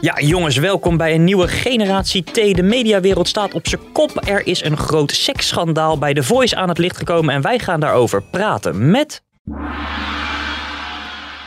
[0.00, 2.34] Ja, jongens, welkom bij een nieuwe generatie T.
[2.34, 4.28] De mediawereld staat op zijn kop.
[4.28, 7.80] Er is een groot seksschandaal bij The Voice aan het licht gekomen en wij gaan
[7.80, 9.22] daarover praten met...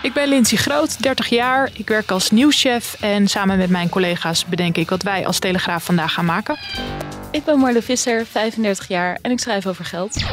[0.01, 1.71] Ik ben Lindsay Groot, 30 jaar.
[1.77, 5.83] Ik werk als nieuwschef en samen met mijn collega's bedenk ik wat wij als Telegraaf
[5.83, 6.57] vandaag gaan maken.
[7.31, 10.23] Ik ben Marle Visser, 35 jaar en ik schrijf over geld.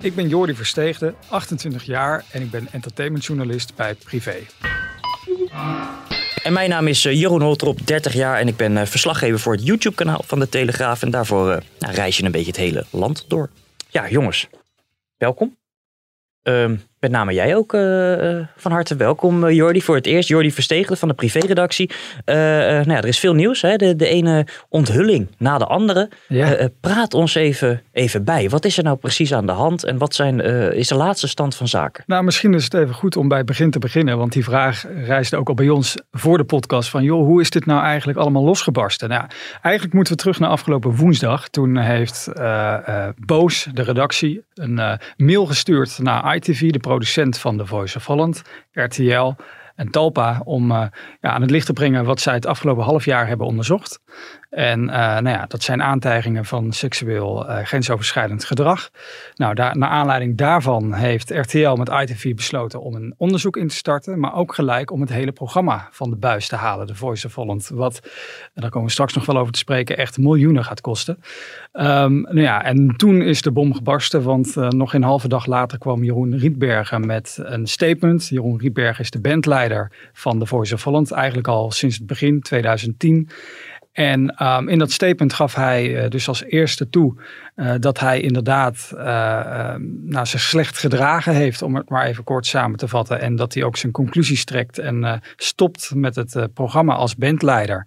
[0.00, 4.36] Ik ben Jordi Versteegde, 28 jaar en ik ben entertainmentjournalist bij Privé.
[6.42, 9.52] En mijn naam is eh, Jeroen Holtrop, 30 jaar en ik ben eh, verslaggever voor
[9.52, 11.02] het YouTube-kanaal van de Telegraaf.
[11.02, 13.50] En daarvoor uh, nou, reis je een beetje het hele land door.
[13.88, 14.48] Ja, jongens,
[15.16, 15.56] welkom.
[16.42, 20.28] Ehm, met name jij ook uh, van harte welkom, uh, Jordi, voor het eerst.
[20.28, 21.90] Jordi Verstegen van de privéredactie.
[22.24, 23.62] nou ja, er is veel nieuws.
[23.62, 23.76] Hè?
[23.76, 26.10] De, de ene onthulling na de andere.
[26.28, 26.68] Ja.
[26.80, 28.48] praat ons even, even bij.
[28.48, 30.40] Wat is er nou precies aan de hand en wat zijn,
[30.74, 32.04] is de laatste stand van zaken?
[32.06, 34.18] Nou, misschien is het even goed om bij het begin te beginnen.
[34.18, 36.90] Want die vraag reisde ook al bij ons voor de podcast.
[36.90, 39.08] Van joh, hoe is dit nou eigenlijk allemaal losgebarsten?
[39.08, 39.24] Nou,
[39.62, 41.48] eigenlijk moeten we terug naar afgelopen woensdag.
[41.48, 42.28] Toen heeft
[43.16, 48.42] Boos, de redactie, een mail gestuurd naar ITV, de producent van The Voice of Holland,
[48.72, 49.32] RTL
[49.74, 50.86] en Talpa, om uh,
[51.20, 54.00] ja, aan het licht te brengen wat zij het afgelopen half jaar hebben onderzocht.
[54.50, 58.90] En uh, nou ja, dat zijn aantijgingen van seksueel uh, grensoverschrijdend gedrag.
[59.34, 64.18] Nou, naar aanleiding daarvan heeft RTL met ITV besloten om een onderzoek in te starten.
[64.18, 66.86] Maar ook gelijk om het hele programma van de buis te halen.
[66.86, 67.68] De Voice of Holland.
[67.68, 68.00] Wat,
[68.54, 71.18] en daar komen we straks nog wel over te spreken, echt miljoenen gaat kosten.
[71.72, 74.22] Um, nou ja, en toen is de bom gebarsten.
[74.22, 78.28] Want uh, nog een halve dag later kwam Jeroen Rietbergen met een statement.
[78.28, 81.10] Jeroen Rietbergen is de bandleider van de Voice of Holland.
[81.10, 83.28] Eigenlijk al sinds het begin, 2010.
[83.92, 87.14] En um, in dat statement gaf hij uh, dus als eerste toe
[87.56, 89.00] uh, dat hij inderdaad uh,
[90.04, 93.20] nou, zich slecht gedragen heeft, om het maar even kort samen te vatten.
[93.20, 97.86] En dat hij ook zijn conclusies trekt en stopt met het programma als bandleider.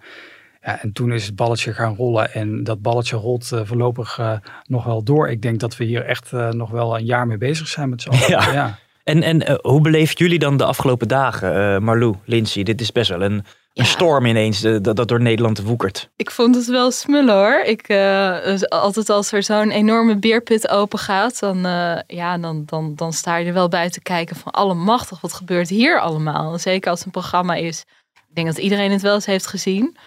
[0.61, 4.19] Ja, en toen is het balletje gaan rollen en dat balletje rolt voorlopig
[4.67, 5.29] nog wel door.
[5.29, 8.11] Ik denk dat we hier echt nog wel een jaar mee bezig zijn met z'n.
[8.31, 8.51] Ja.
[8.51, 8.79] ja.
[9.03, 12.63] En, en hoe beleefden jullie dan de afgelopen dagen, Marlou, Lindsay?
[12.63, 13.43] Dit is best wel een
[13.73, 16.09] een storm ineens dat, dat door Nederland woekert.
[16.15, 17.61] Ik vond het wel smullen hoor.
[17.63, 22.95] Ik, uh, altijd als er zo'n enorme beerput open gaat, dan, uh, ja, dan, dan,
[22.95, 26.59] dan sta je er wel bij te kijken van allemachtig, wat gebeurt hier allemaal?
[26.59, 27.85] Zeker als het een programma is.
[28.13, 29.97] Ik denk dat iedereen het wel eens heeft gezien.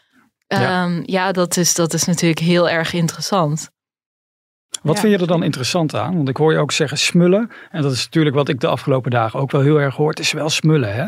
[0.46, 3.70] Ja, um, ja dat, is, dat is natuurlijk heel erg interessant.
[4.86, 5.00] Wat ja.
[5.00, 6.16] vind je er dan interessant aan?
[6.16, 7.50] Want ik hoor je ook zeggen smullen.
[7.70, 10.10] En dat is natuurlijk wat ik de afgelopen dagen ook wel heel erg hoor.
[10.10, 11.06] Het is wel smullen, hè?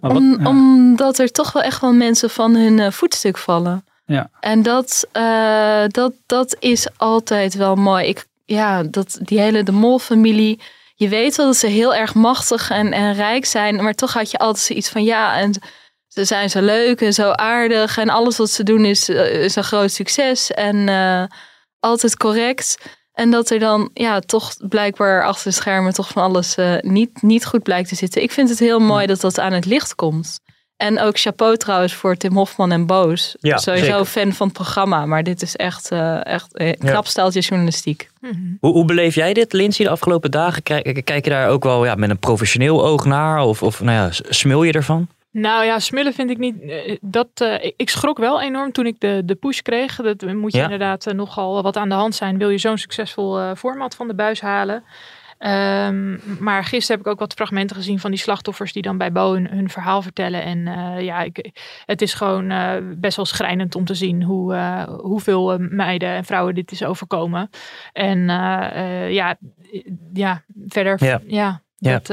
[0.00, 0.48] Maar Om, wat, ja.
[0.48, 3.84] Omdat er toch wel echt wel mensen van hun uh, voetstuk vallen.
[4.04, 4.30] Ja.
[4.40, 8.06] En dat, uh, dat, dat is altijd wel mooi.
[8.06, 10.60] Ik, ja, dat, die hele de Mol-familie.
[10.94, 13.82] Je weet wel dat ze heel erg machtig en, en rijk zijn.
[13.82, 15.60] Maar toch had je altijd zoiets van ja, en
[16.08, 17.98] ze zijn zo leuk en zo aardig.
[17.98, 20.50] En alles wat ze doen is, is een groot succes.
[20.50, 21.24] En uh,
[21.80, 22.78] altijd correct.
[23.16, 27.22] En dat er dan ja, toch blijkbaar achter de schermen toch van alles uh, niet,
[27.22, 28.22] niet goed blijkt te zitten.
[28.22, 30.40] Ik vind het heel mooi dat dat aan het licht komt.
[30.76, 33.36] En ook chapeau trouwens voor Tim Hofman en Boos.
[33.40, 34.04] Ja, Sowieso zeker.
[34.04, 35.06] fan van het programma.
[35.06, 37.10] Maar dit is echt, uh, echt een knap ja.
[37.10, 38.08] steltje journalistiek.
[38.20, 38.56] Mm-hmm.
[38.60, 40.62] Hoe, hoe beleef jij dit, Lindsay, de afgelopen dagen?
[40.62, 43.40] Kijk, kijk je daar ook wel ja, met een professioneel oog naar?
[43.40, 45.08] Of, of nou ja, smul je ervan?
[45.38, 46.56] Nou ja, smullen vind ik niet.
[47.00, 49.96] Dat, uh, ik schrok wel enorm toen ik de, de push kreeg.
[49.96, 50.64] Dat moet je ja.
[50.64, 52.38] inderdaad uh, nogal wat aan de hand zijn.
[52.38, 54.84] Wil je zo'n succesvol uh, format van de buis halen?
[55.38, 59.12] Um, maar gisteren heb ik ook wat fragmenten gezien van die slachtoffers die dan bij
[59.12, 60.42] Bo hun, hun verhaal vertellen.
[60.42, 60.58] En
[61.04, 61.50] ja, ik,
[61.86, 62.52] het is gewoon
[63.00, 64.54] best wel schrijnend om te zien hoe,
[65.02, 67.50] hoeveel meiden en vrouwen dit is overkomen.
[67.92, 68.18] En
[69.08, 69.36] ja,
[70.12, 71.04] ja, verder.
[71.04, 71.20] Ja.
[71.26, 72.08] ja, dat,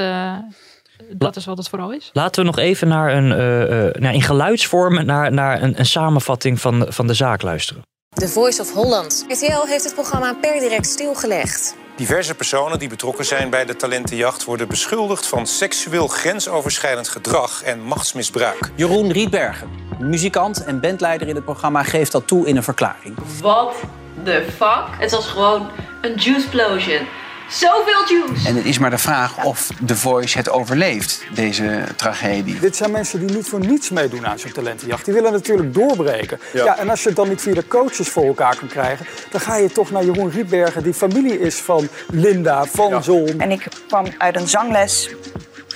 [1.17, 2.09] dat is wat het vooral is.
[2.13, 5.85] Laten we nog even naar een, uh, uh, naar in geluidsvorm naar, naar een, een
[5.85, 7.83] samenvatting van, van de zaak luisteren.
[8.13, 9.25] The Voice of Holland.
[9.27, 11.75] RTL heeft het programma per direct stilgelegd.
[11.95, 17.81] Diverse personen die betrokken zijn bij de talentenjacht worden beschuldigd van seksueel grensoverschrijdend gedrag en
[17.81, 18.71] machtsmisbruik.
[18.75, 19.69] Jeroen Rietbergen,
[19.99, 23.15] muzikant en bandleider in het programma, geeft dat toe in een verklaring.
[23.39, 23.75] What
[24.23, 24.85] the fuck?
[24.99, 25.69] Het was gewoon
[26.01, 27.07] een juiceplosion.
[27.53, 28.47] Zoveel juice.
[28.47, 32.59] En het is maar de vraag of The Voice het overleeft, deze tragedie.
[32.59, 35.05] Dit zijn mensen die niet voor niets meedoen aan zo'n talentenjacht.
[35.05, 36.39] Die willen natuurlijk doorbreken.
[36.53, 36.77] Ja.
[36.77, 39.05] en als je het dan niet via de coaches voor elkaar kan krijgen...
[39.31, 43.39] dan ga je toch naar Jeroen Rietbergen, die familie is van Linda, van Zon.
[43.39, 45.09] En ik kwam uit een zangles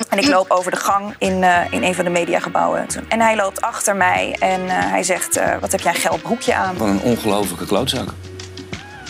[0.09, 2.85] en ik loop over de gang in, uh, in een van de mediagebouwen.
[3.07, 6.21] En hij loopt achter mij en uh, hij zegt: uh, Wat heb jij een geld
[6.21, 6.75] broekje aan?
[6.75, 8.09] Van een ongelofelijke klootzak.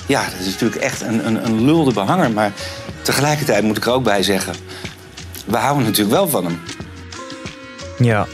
[0.07, 2.31] Ja, dat is natuurlijk echt een, een, een lulde behanger.
[2.31, 2.51] Maar
[3.01, 4.53] tegelijkertijd moet ik er ook bij zeggen:
[5.45, 6.59] we houden natuurlijk wel van hem.
[7.97, 8.27] Ja.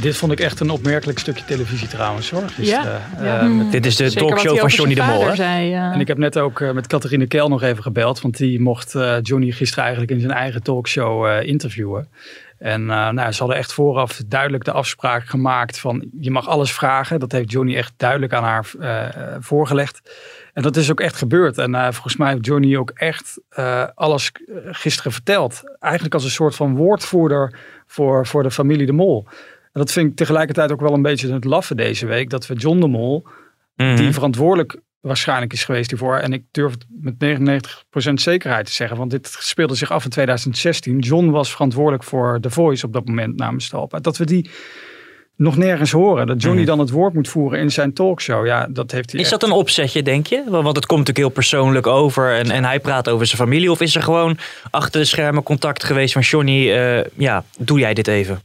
[0.00, 2.44] Dit vond ik echt een opmerkelijk stukje televisie trouwens hoor.
[2.56, 3.42] Ja, ja.
[3.42, 5.34] Uh, Dit is de talkshow van Johnny de Mol.
[5.34, 5.92] Zei, ja.
[5.92, 8.20] En ik heb net ook uh, met Catharine Kel nog even gebeld.
[8.20, 12.08] Want die mocht uh, Johnny gisteren eigenlijk in zijn eigen talkshow uh, interviewen.
[12.58, 17.20] En nou, ze hadden echt vooraf duidelijk de afspraak gemaakt van je mag alles vragen.
[17.20, 18.66] Dat heeft Johnny echt duidelijk aan haar
[19.40, 20.00] voorgelegd.
[20.56, 21.58] En dat is ook echt gebeurd.
[21.58, 23.40] En volgens mij heeft Johnny ook echt
[23.94, 24.32] alles
[24.70, 25.62] gisteren verteld.
[25.78, 29.24] Eigenlijk als een soort van woordvoerder voor, voor de familie de Mol.
[29.72, 32.30] En dat vind ik tegelijkertijd ook wel een beetje het laffe deze week.
[32.30, 33.26] Dat we John de Mol,
[33.76, 33.96] Mhm.
[33.96, 36.16] die verantwoordelijk waarschijnlijk is geweest hiervoor.
[36.16, 38.96] En ik durf het met 99% zekerheid te zeggen.
[38.96, 40.98] Want dit speelde zich af in 2016.
[40.98, 43.98] John was verantwoordelijk voor The Voice op dat moment namens Talpa.
[44.00, 44.50] Dat we die
[45.36, 46.26] nog nergens horen.
[46.26, 46.70] Dat Johnny Mhm.
[46.70, 48.46] dan het woord moet voeren in zijn talkshow.
[48.46, 50.42] Ja, dat heeft hij Is echt- dat een opzetje, denk je?
[50.48, 53.70] Want het komt natuurlijk heel persoonlijk over en, en hij praat over zijn familie.
[53.70, 54.38] Of is er gewoon
[54.70, 58.40] achter de schermen contact geweest van Johnny, eh, ja, doe jij dit even?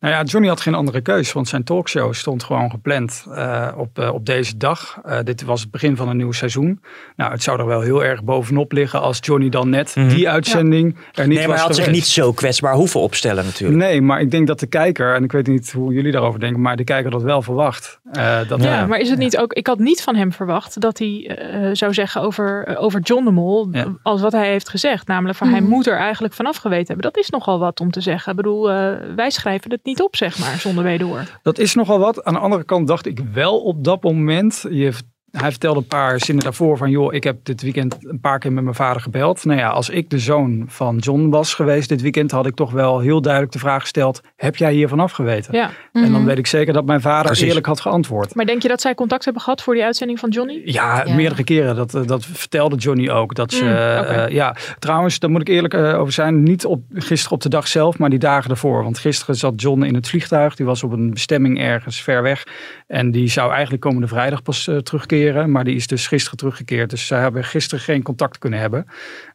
[0.00, 3.98] Nou ja, Johnny had geen andere keus, want zijn talkshow stond gewoon gepland eh, op,
[3.98, 4.98] eh, op deze dag.
[5.04, 6.80] Eh, dit was het begin van een nieuw seizoen.
[7.16, 10.08] Nou, het zou er wel heel erg bovenop liggen als Johnny dan net Mhm.
[10.08, 13.44] die uitzending er niet nee, maar was hij had zich niet zo kwetsbaar hoeven opstellen
[13.44, 13.78] natuurlijk.
[13.80, 16.60] Nee, maar ik denk dat de kijker, en ik weet niet hoe jullie daarover denken,
[16.60, 18.00] maar de kijker dat wel verwacht.
[18.12, 19.52] Eh, dat, Ja, maar is het niet ook...
[19.52, 23.30] Ik had niet van hem verwacht dat hij eh, zou zeggen over, over John de
[23.30, 23.68] Mol...
[23.72, 23.86] Ja.
[24.02, 25.06] als wat hij heeft gezegd.
[25.06, 25.68] Namelijk van hij Mhm.
[25.70, 27.12] moet er eigenlijk vanaf geweten hebben.
[27.12, 28.30] Dat is nogal wat om te zeggen.
[28.30, 31.38] Ik bedoel, eh, wij schrijven het niet op, zeg maar, zonder wederhoor.
[31.42, 32.24] Dat is nogal wat.
[32.24, 34.64] Aan de andere kant dacht ik wel op dat moment.
[34.70, 34.92] Je,
[35.40, 38.52] hij vertelde een paar zinnen daarvoor van joh, ik heb dit weekend een paar keer
[38.52, 39.44] met mijn vader gebeld.
[39.44, 42.70] Nou ja, als ik de zoon van John was geweest dit weekend, had ik toch
[42.72, 45.54] wel heel duidelijk de vraag gesteld: heb jij hier vanaf geweten?
[45.92, 47.46] En dan weet ik zeker dat mijn vader Precies.
[47.46, 48.34] eerlijk had geantwoord.
[48.34, 50.60] Maar denk je dat zij contact hebben gehad voor die uitzending van Johnny?
[50.64, 51.14] Ja, Ja.
[51.14, 51.76] meerdere keren.
[51.76, 53.34] Dat, eh, dat vertelde Johnny ook.
[53.34, 54.56] Dat ze, Mm, eh, ja.
[54.78, 56.42] Trouwens, daar moet ik eerlijk eh, over zijn.
[56.42, 58.82] Niet op, gisteren op de dag zelf, maar die dagen ervoor.
[58.82, 60.54] Want gisteren zat John in het vliegtuig.
[60.56, 62.44] Die was op een bestemming ergens ver weg.
[62.88, 65.50] En die zou eigenlijk komende vrijdag pas eh, terugkeren.
[65.50, 66.90] Maar die is dus gisteren teruggekeerd.
[66.90, 68.86] Dus zij hebben gisteren geen contact kunnen hebben.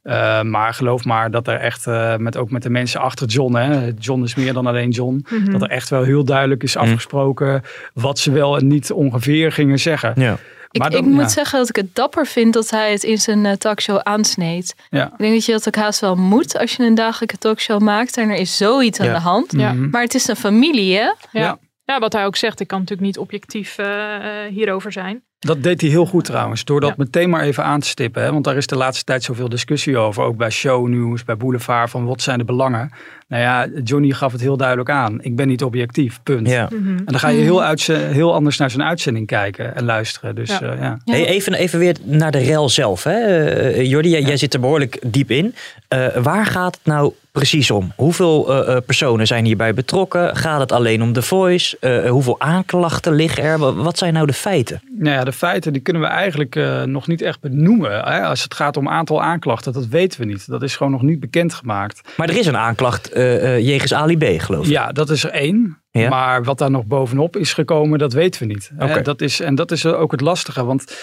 [0.04, 3.56] Eh, maar geloof maar dat er echt, eh, met, ook met de mensen achter John.
[3.56, 5.26] Hè, John is meer dan alleen John.
[5.30, 5.52] Mhm.
[5.52, 7.62] Dat er echt wel heel duidelijk is afgesproken.
[7.94, 10.14] Wat ze wel en niet ongeveer gingen zeggen.
[10.16, 10.38] Ja.
[10.72, 11.28] Ik, ik moet ja.
[11.28, 14.76] zeggen dat ik het dapper vind dat hij het in zijn talkshow aansneed.
[14.90, 15.06] Ja.
[15.06, 18.18] Ik denk dat je dat ook haast wel moet als je een dagelijke talkshow maakt
[18.18, 19.52] en er is zoiets aan de hand.
[19.52, 19.74] Ja.
[19.74, 19.90] Mhm.
[19.90, 21.12] Maar het is een familie, hè?
[21.32, 21.58] Ja.
[21.86, 22.00] Ja.
[22.00, 25.24] wat hij ook zegt, ik kan natuurlijk niet objectief eh, eh, hierover zijn.
[25.40, 26.96] Dat deed hij heel goed trouwens, door dat Ja.
[26.98, 28.24] meteen maar even aan te stippen.
[28.24, 28.32] Hè?
[28.32, 32.06] Want daar is de laatste tijd zoveel discussie over, ook bij shownieuws, bij Boulevard, van
[32.06, 32.92] wat zijn de belangen.
[33.34, 35.18] Nou ja, Johnny gaf het heel duidelijk aan.
[35.22, 36.50] Ik ben niet objectief, punt.
[36.50, 36.70] Ja.
[36.74, 36.88] Mhm.
[36.98, 40.36] En dan ga je heel, uitze- heel anders naar zijn uitzending kijken en luisteren.
[40.36, 40.60] Dus Ja.
[40.62, 41.00] ja.
[41.06, 41.14] ja.
[41.14, 43.04] Hey, even, even weer naar de rel zelf.
[43.04, 43.20] Hè?
[43.50, 45.56] Eh, Jordi, jij, jij zit er behoorlijk diep in.
[45.88, 47.92] Eh, waar gaat het nou precies om?
[47.96, 50.36] Hoeveel eh, eh, personen zijn hierbij betrokken?
[50.36, 51.78] Gaat het alleen om The Voice?
[51.80, 53.58] Eh, hoeveel aanklachten liggen er?
[53.58, 54.82] Wa- Wat zijn nou de feiten?
[54.98, 57.92] Nou ja, de feiten die kunnen we eigenlijk eh, nog niet echt benoemen.
[57.92, 58.22] Hè?
[58.22, 60.48] Als het gaat om aantal aanklachten, dat weten we niet.
[60.48, 62.02] Dat is gewoon nog niet bekendgemaakt.
[62.18, 63.23] Maar er is een aanklacht eh, eh,
[63.60, 64.72] jegens Ali B, geloof ik.
[64.72, 65.84] Ja, dat is er één.
[65.92, 66.10] Ja.
[66.10, 68.72] Maar wat daar nog bovenop is gekomen, dat weten we niet.
[68.80, 69.02] Oké.
[69.02, 70.66] Dat is, en dat is ook het lastige.
[70.66, 70.98] Want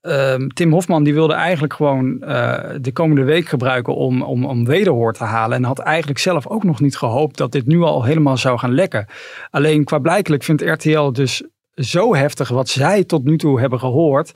[0.00, 4.64] ehm, Tim Hofman die wilde eigenlijk gewoon eh, de komende week gebruiken om, om, om
[4.64, 5.56] wederhoor te halen.
[5.56, 8.74] En had eigenlijk zelf ook nog niet gehoopt dat dit nu al helemaal zou gaan
[8.74, 9.06] lekken.
[9.50, 11.42] Alleen qua blijkelijk vindt RTL dus
[11.74, 14.32] zo heftig wat zij tot nu toe hebben gehoord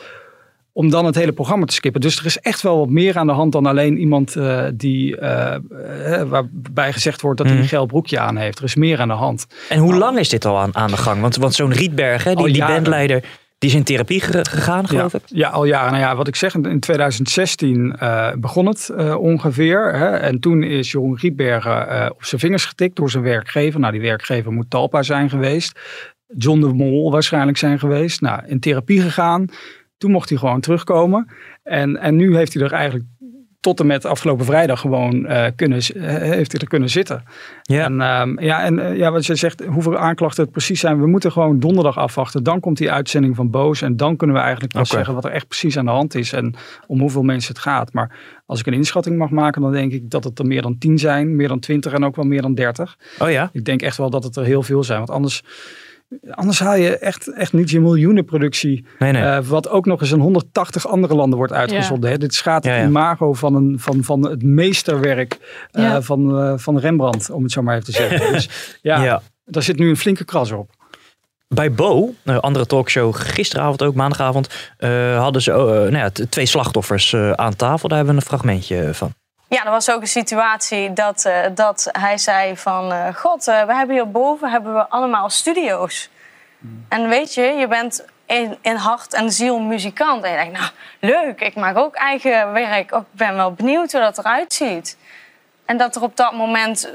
[0.81, 2.01] om dan het hele programma te skippen.
[2.01, 5.17] Dus er is echt wel wat meer aan de hand dan alleen iemand eh, die,
[5.17, 7.65] eh, eh, waarbij gezegd wordt dat hij Mhm.
[7.65, 8.59] een geel broekje aan heeft.
[8.59, 9.47] Er is meer aan de hand.
[9.69, 11.21] En hoe lang is dit al aan, aan de gang?
[11.21, 13.21] Want, want zo'n Rietberg, hè, die, bandleider,
[13.59, 15.25] die is in therapie ge- gegaan, geloof ja, ik.
[15.27, 15.91] Ja, al jaren.
[15.93, 19.95] Nou ja, wat ik zeg, in 2016 eh, begon het ongeveer.
[19.95, 23.81] Hè, en toen is Jeroen Rietbergen op zijn vingers getikt door zijn werkgever.
[23.81, 25.79] Nou, die werkgever moet Talpa zijn geweest.
[26.37, 28.21] John de Mol waarschijnlijk zijn geweest.
[28.21, 29.47] Nou, in therapie gegaan.
[30.01, 31.31] Toen mocht hij gewoon terugkomen.
[31.63, 33.05] En, en nu heeft hij er eigenlijk
[33.61, 37.23] tot en met afgelopen vrijdag gewoon uh, kunnen, uh, heeft hij er kunnen zitten.
[37.63, 37.85] Ja.
[37.85, 41.01] En, um, ja, en uh, ja, wat je zegt, hoeveel aanklachten het precies zijn.
[41.01, 42.43] We moeten gewoon donderdag afwachten.
[42.43, 43.83] Dan komt die uitzending van Boos.
[43.83, 44.97] En dan kunnen we eigenlijk pas okay.
[44.97, 46.33] zeggen wat er echt precies aan de hand is.
[46.33, 46.55] En
[46.87, 47.93] om hoeveel mensen het gaat.
[47.93, 50.79] Maar als ik een inschatting mag maken, dan denk ik dat het er meer dan
[50.79, 51.37] 10 zijn.
[51.37, 52.97] Meer dan 20 en ook wel meer dan 30.
[53.19, 53.51] Oh ja?
[53.53, 54.99] Ik denk echt wel dat het er heel veel zijn.
[54.99, 55.43] Want anders
[56.31, 58.87] Anders haal je echt, echt niet je miljoenenproductie.
[58.99, 59.23] Nee, nee.
[59.23, 62.11] Uh, wat ook nog eens in 180 andere landen wordt uitgezonden.
[62.11, 62.17] Ja.
[62.17, 62.87] Dit schaadt het ja, ja.
[62.87, 65.39] imago van, een, van, van het meesterwerk
[65.73, 66.03] uh, ja.
[66.03, 68.33] van, uh, van Rembrandt, om het zo maar even te zeggen.
[68.33, 70.71] dus ja, daar zit nu een flinke kras op.
[71.49, 74.73] Bij Bo, een andere talkshow, gisteravond ook, maandagavond,
[75.17, 77.89] hadden ze nou ja, twee slachtoffers aan tafel.
[77.89, 79.13] Daar hebben we een fragmentje van.
[79.51, 82.93] Ja, er was ook een situatie dat, uh, dat hij zei van...
[82.93, 86.11] Uh, God, uh, we hebben hierboven hebben we allemaal studio's.
[86.59, 86.87] Mm.
[86.89, 90.25] En weet je, je bent in, in hart en ziel muzikant.
[90.25, 92.91] En je denkt, nou, leuk, ik maak ook eigen werk.
[92.91, 94.99] Ik ben wel benieuwd hoe dat eruit ziet.
[95.65, 96.93] En dat er op dat moment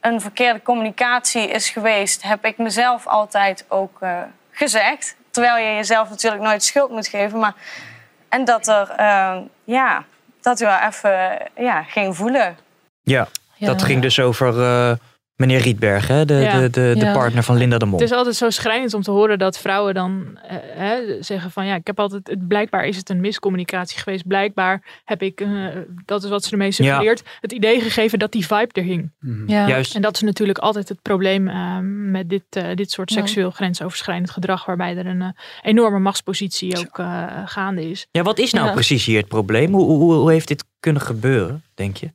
[0.00, 2.22] een verkeerde communicatie is geweest...
[2.22, 3.98] heb ik mezelf altijd ook
[4.50, 5.16] gezegd.
[5.30, 7.38] Terwijl je jezelf natuurlijk nooit schuld moet geven.
[7.38, 7.54] Maar...
[8.28, 8.94] En dat er,
[9.64, 10.04] ja
[10.48, 12.56] dat we even ja, ging voelen.
[13.02, 13.66] Ja, ja.
[13.66, 14.92] dat ging dus over uh,
[15.38, 16.24] meneer Rietberg, hè?
[16.24, 16.60] De, ja.
[16.60, 17.12] de, de, de ja.
[17.12, 17.98] partner van Linda de Mol.
[17.98, 21.66] Het is altijd zo schrijnend om te horen dat vrouwen dan uh, hè, zeggen van
[21.66, 24.26] ja, ik heb altijd, het, blijkbaar is het een miscommunicatie geweest.
[24.26, 25.66] Blijkbaar heb ik, uh,
[26.04, 29.12] dat is wat ze ermee suggereert, het idee gegeven dat die vibe er hing.
[29.20, 29.48] Mm.
[29.48, 29.94] Juist.
[29.94, 31.50] En dat is natuurlijk altijd het probleem
[32.10, 32.42] met dit,
[32.74, 37.00] dit soort seksueel grensoverschrijdend gedrag, waarbij er een enorme machtspositie ook
[37.44, 38.06] gaande is.
[38.10, 39.72] Ja, wat is nou precies hier het probleem?
[39.72, 42.10] Hoe, hoe, hoe heeft dit kunnen gebeuren, denk je?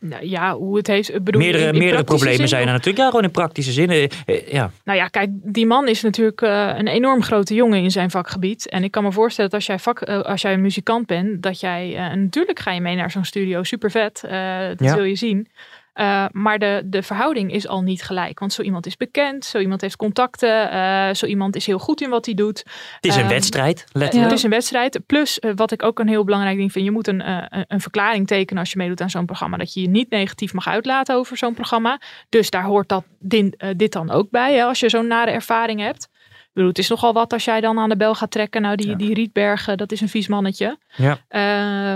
[0.00, 1.24] Nou ja, hoe het heeft.
[1.24, 2.98] Bedoel, meerdere in, in meerdere problemen zin, zijn er natuurlijk.
[2.98, 3.90] Ja, gewoon in praktische zin.
[3.90, 4.08] Eh,
[4.52, 4.70] Ja.
[4.84, 8.68] Nou ja, kijk, die man is natuurlijk uh, een enorm grote jongen in zijn vakgebied.
[8.68, 11.42] En ik kan me voorstellen dat als jij, vak, uh, als jij een muzikant bent,
[11.42, 11.90] dat jij.
[11.90, 14.20] Uh, natuurlijk ga je mee naar zo'n studio, super vet.
[14.20, 14.94] dat ja.
[14.94, 15.48] zul je zien.
[16.00, 18.38] Uh, maar de, de verhouding is al niet gelijk.
[18.38, 22.00] Want zo iemand is bekend, zo iemand heeft contacten, uh, zo iemand is heel goed
[22.00, 22.58] in wat hij doet.
[22.94, 24.12] Het is een um, wedstrijd, letterlijk.
[24.12, 24.22] Ja.
[24.22, 25.00] Het is een wedstrijd.
[25.06, 27.22] Plus, uh, wat ik ook een heel belangrijk ding vind, je moet een,
[27.68, 29.56] een verklaring tekenen als je meedoet aan zo'n programma.
[29.56, 32.00] Dat je je niet negatief mag uitlaten over zo'n programma.
[32.28, 35.80] Dus daar hoort dat, dit, dit dan ook bij, hè, als je zo'n nare ervaring
[35.80, 36.08] hebt.
[36.50, 38.62] Ik bedoel, het is nogal wat als jij dan aan de bel gaat trekken.
[38.62, 38.94] Nou, die, ja.
[38.94, 40.78] die Rietbergen, dat is een vies mannetje.
[40.96, 41.18] Ja.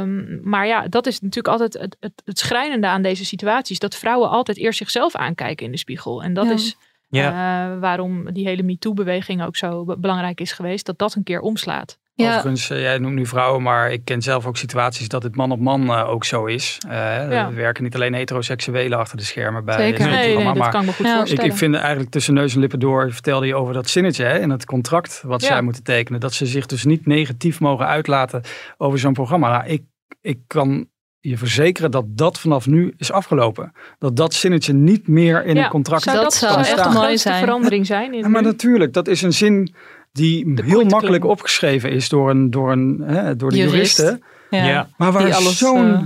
[0.01, 3.79] Um, maar ja, dat is natuurlijk altijd het, het, het, schrijnende aan deze situaties.
[3.79, 6.23] Dat vrouwen altijd eerst zichzelf aankijken in de spiegel.
[6.23, 6.53] En dat ja.
[6.53, 6.77] is
[7.09, 7.73] ja.
[7.73, 10.87] uh, waarom die hele MeToo-beweging ook zo belangrijk is geweest.
[10.87, 11.99] Dat dat een keer omslaat.
[12.17, 12.35] Ja.
[12.35, 15.51] Overigens, uh, jij noemt nu vrouwen, maar ik ken zelf ook situaties dat het man
[15.51, 16.79] op man uh, ook zo is.
[16.87, 17.31] Uh, ja.
[17.31, 19.77] Er werken niet alleen heteroseksuelen achter de schermen bij.
[19.77, 21.17] Zeker, nee, nee, dat maar kan ik me goed ja.
[21.17, 21.45] voorstellen.
[21.45, 24.39] Ik, ik vind eigenlijk tussen neus en lippen door, vertelde je over dat zinnetje hè,
[24.39, 25.47] in het contract wat ja.
[25.47, 26.21] zij moeten tekenen.
[26.21, 28.43] Dat ze zich dus niet negatief mogen uitlaten
[28.77, 29.51] over zo'n programma.
[29.51, 29.83] Nou, ik,
[30.21, 30.89] ik kan
[31.21, 33.73] je verzekeren dat dat vanaf nu is afgelopen.
[33.99, 37.33] Dat dat zinnetje niet meer in ja, een contract zou dat zou echt een grootste
[37.33, 38.15] verandering zijn.
[38.15, 39.75] In ja, maar natuurlijk, dat is een zin
[40.19, 43.97] die heel makkelijk opgeschreven is door, een, door, een, hè, door de Jurist.
[43.97, 44.23] juristen.
[44.51, 44.67] Ja.
[44.67, 44.89] Ja.
[44.97, 46.03] Maar waar zo'n uh...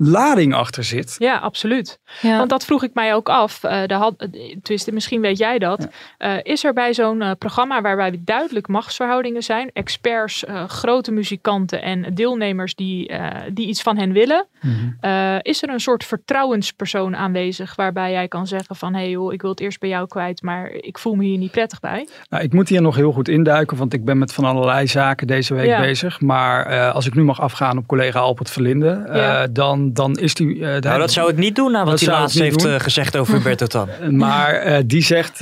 [0.00, 1.14] lading achter zit.
[1.18, 1.98] Ja, absoluut.
[2.20, 2.38] Ja.
[2.38, 3.64] Want dat vroeg ik mij ook af.
[3.64, 4.14] Uh, de had,
[4.62, 5.88] tenminste, misschien weet jij dat.
[6.18, 6.36] Ja.
[6.36, 12.14] Uh, is er bij zo'n uh, programma waarbij duidelijk machtsverhoudingen zijn, experts, grote muzikanten en
[12.14, 13.12] deelnemers die,
[13.52, 15.40] die iets van hen willen, mm-hmm.
[15.42, 19.42] is er een soort vertrouwenspersoon aanwezig waarbij jij kan zeggen van hé hey joh, ik
[19.42, 22.08] wil het eerst bij jou kwijt, maar ik voel me hier niet prettig bij?
[22.28, 25.26] Nou, ik moet hier nog heel goed induiken, want ik ben met van allerlei zaken
[25.26, 25.80] deze week ja.
[25.80, 26.20] bezig.
[26.20, 29.46] Maar als ik nu mag afgaan op collega Albert Verlinde, ja.
[29.92, 30.54] Dan dan is die...
[30.54, 33.34] Uh, nou, dat zou ik niet doen, nou, wat hij laatst heeft uh, gezegd over
[33.34, 33.88] Humberto Tan.
[34.16, 35.38] maar uh, die zegt,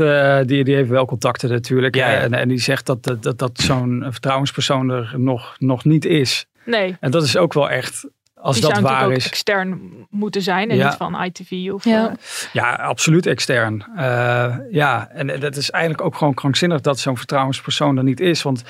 [0.47, 1.95] die, die heeft wel contacten natuurlijk.
[1.95, 2.19] Ja, ja.
[2.19, 6.47] En, en, die zegt dat, dat, dat, dat zo'n vertrouwenspersoon er nog, nog niet is.
[6.65, 6.97] Nee.
[7.01, 8.07] En dat is ook wel echt
[8.41, 9.27] als die dat zou waar ook is.
[9.27, 10.89] extern moeten zijn en ja.
[10.89, 11.85] niet van ITV of...
[11.85, 12.15] Ja, uh...
[12.53, 13.85] ja absoluut extern.
[13.97, 18.43] Uh, ja, en dat is eigenlijk ook gewoon krankzinnig dat zo'n vertrouwenspersoon er niet is.
[18.43, 18.65] Want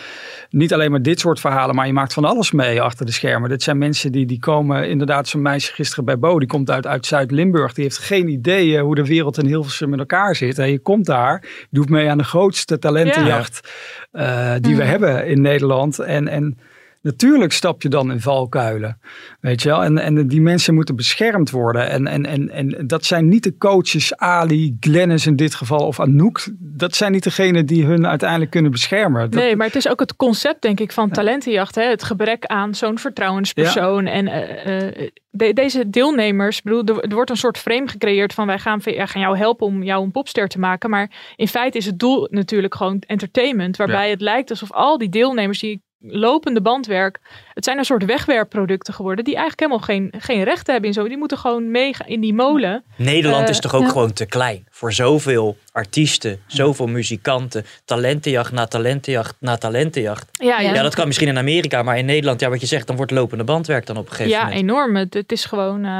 [0.51, 3.49] niet alleen maar dit soort verhalen, maar je maakt van alles mee achter de schermen.
[3.49, 6.87] Dit zijn mensen die, die komen, inderdaad zo'n meisje gisteren bij Bo, die komt uit,
[6.87, 7.73] uit Zuid-Limburg.
[7.73, 10.59] Die heeft geen idee hoe de wereld in Hilversum met elkaar zit.
[10.59, 13.69] En je komt daar, je doet mee aan de grootste talentenjacht
[14.13, 14.55] ja.
[14.55, 14.79] uh, die mm.
[14.79, 15.99] we hebben in Nederland.
[15.99, 16.29] En...
[16.29, 16.59] en
[17.07, 19.01] Natuurlijk stap je dan in valkuilen.
[19.41, 19.85] Weet je wel?
[19.85, 21.89] En, en die mensen moeten beschermd worden.
[21.89, 26.01] En, en, en, en dat zijn niet de coaches, Ali, Glennis in dit geval, of
[26.01, 26.49] Anouk.
[26.59, 29.31] Dat zijn niet degenen die hun uiteindelijk kunnen beschermen.
[29.31, 29.41] Dat...
[29.41, 31.75] Nee, maar het is ook het concept, denk ik, van talentenjacht.
[31.75, 31.83] Hè?
[31.83, 34.05] Het gebrek aan zo'n vertrouwenspersoon.
[34.05, 34.11] Ja.
[34.11, 38.47] En uh, uh, de, deze deelnemers, bedoel, er, er, wordt een soort frame gecreëerd van
[38.47, 40.91] wij gaan, gaan jou helpen om jou een popster te maken.
[40.91, 43.77] Maar in feite is het doel natuurlijk gewoon entertainment.
[43.77, 44.11] Waarbij ja.
[44.11, 47.21] het lijkt alsof al die deelnemers die lopende bandwerk
[47.57, 51.09] het zijn een soort wegwerpproducten geworden die eigenlijk helemaal geen, geen rechten hebben in zo.
[51.09, 52.85] Die moeten gewoon mee in die molen.
[52.97, 53.89] Nederland Eh, is toch ook ja.
[53.89, 60.29] gewoon te klein voor zoveel artiesten, zoveel muzikanten, talentenjacht na talentenjacht na talentenjacht.
[60.33, 60.75] Ja, ja.
[60.75, 63.11] ja, dat kan misschien in Amerika, maar in Nederland, ja, wat je zegt, dan wordt
[63.13, 64.61] lopende bandwerk dan op een gegeven Ja, moment.
[64.61, 64.97] enorm.
[64.97, 65.91] Het, het is gewoon, eh,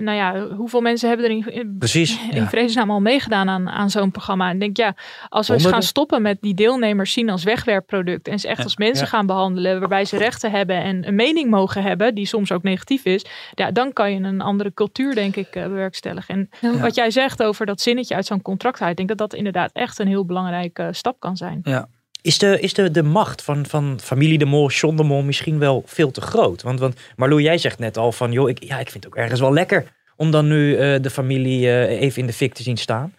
[0.00, 2.18] nou ja, hoeveel mensen hebben er in, in, Precies.
[2.30, 2.48] in Ja.
[2.48, 4.48] vredesnaam al meegedaan aan, aan zo'n programma?
[4.48, 4.94] En ik denk, ja,
[5.28, 8.76] als we eens gaan stoppen met die deelnemers zien als wegwerpproduct en ze echt als
[8.76, 9.10] mensen Ja.
[9.10, 13.04] gaan behandelen waarbij ze rechten hebben en een mening mogen hebben, die soms ook negatief
[13.04, 13.24] is,
[13.54, 16.34] ja, dan kan je een andere cultuur, denk ik, eh, bewerkstelligen.
[16.34, 16.78] En Ja.
[16.80, 19.98] wat jij zegt over dat zinnetje uit zo'n contract, ik denk dat dat inderdaad echt
[19.98, 21.60] een heel belangrijke stap kan zijn.
[21.62, 21.88] Ja.
[22.22, 25.58] Is, de, is de, de macht van, van familie de Mol, John de Mol misschien
[25.58, 26.62] wel veel te groot?
[26.62, 29.18] Want, want Marlou, jij zegt net al van, joh, ik, ja, ik vind het ook
[29.18, 29.84] ergens wel lekker
[30.16, 33.12] om dan nu eh, de familie eh, even in de fik te zien staan.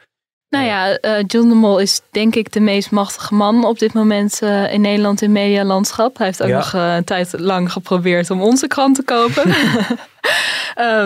[0.49, 3.93] Nou ja, eh, John de Mol is denk ik de meest machtige man op dit
[3.93, 6.17] moment eh, in Nederland in medialandschap.
[6.17, 6.55] Hij heeft ook Ja.
[6.57, 9.43] nog eh, een tijd lang geprobeerd om onze krant te kopen.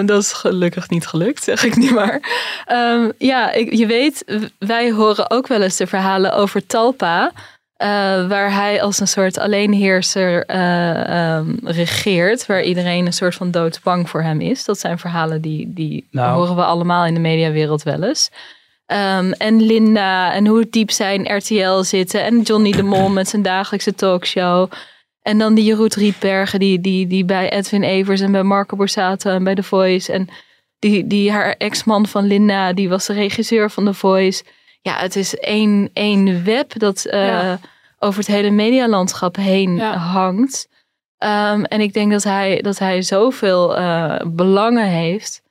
[0.06, 2.20] Dat is gelukkig niet gelukt, zeg ik nu maar.
[2.66, 4.24] Ehm, ja, ik, je weet,
[4.60, 7.32] wij horen ook wel eens de verhalen over Talpa.
[8.28, 12.46] waar hij als een soort alleenheerser ehm, regeert.
[12.46, 14.66] Waar iedereen een soort van doodsbang voor hem is.
[14.66, 16.36] Dat zijn verhalen die, die Nou.
[16.36, 18.30] horen we allemaal in de mediawereld wel eens.
[18.86, 22.24] Ehm, en Linda en hoe diep zij in RTL zitten.
[22.24, 24.72] En Johnny de Mol met zijn dagelijkse talkshow.
[25.22, 29.30] En dan die Jeroen Rietbergen die, die, die bij Edwin Evers en bij Marco Borsato
[29.30, 30.12] en bij The Voice.
[30.12, 30.28] En
[30.80, 34.44] die, die haar ex-man van Linda, die was de regisseur van The Voice.
[34.82, 37.60] Ja, het is één, één web dat eh, Ja.
[38.00, 40.68] over het hele medialandschap heen hangt.
[41.18, 45.42] Ehm, en ik denk dat hij, dat hij zoveel eh, belangen heeft.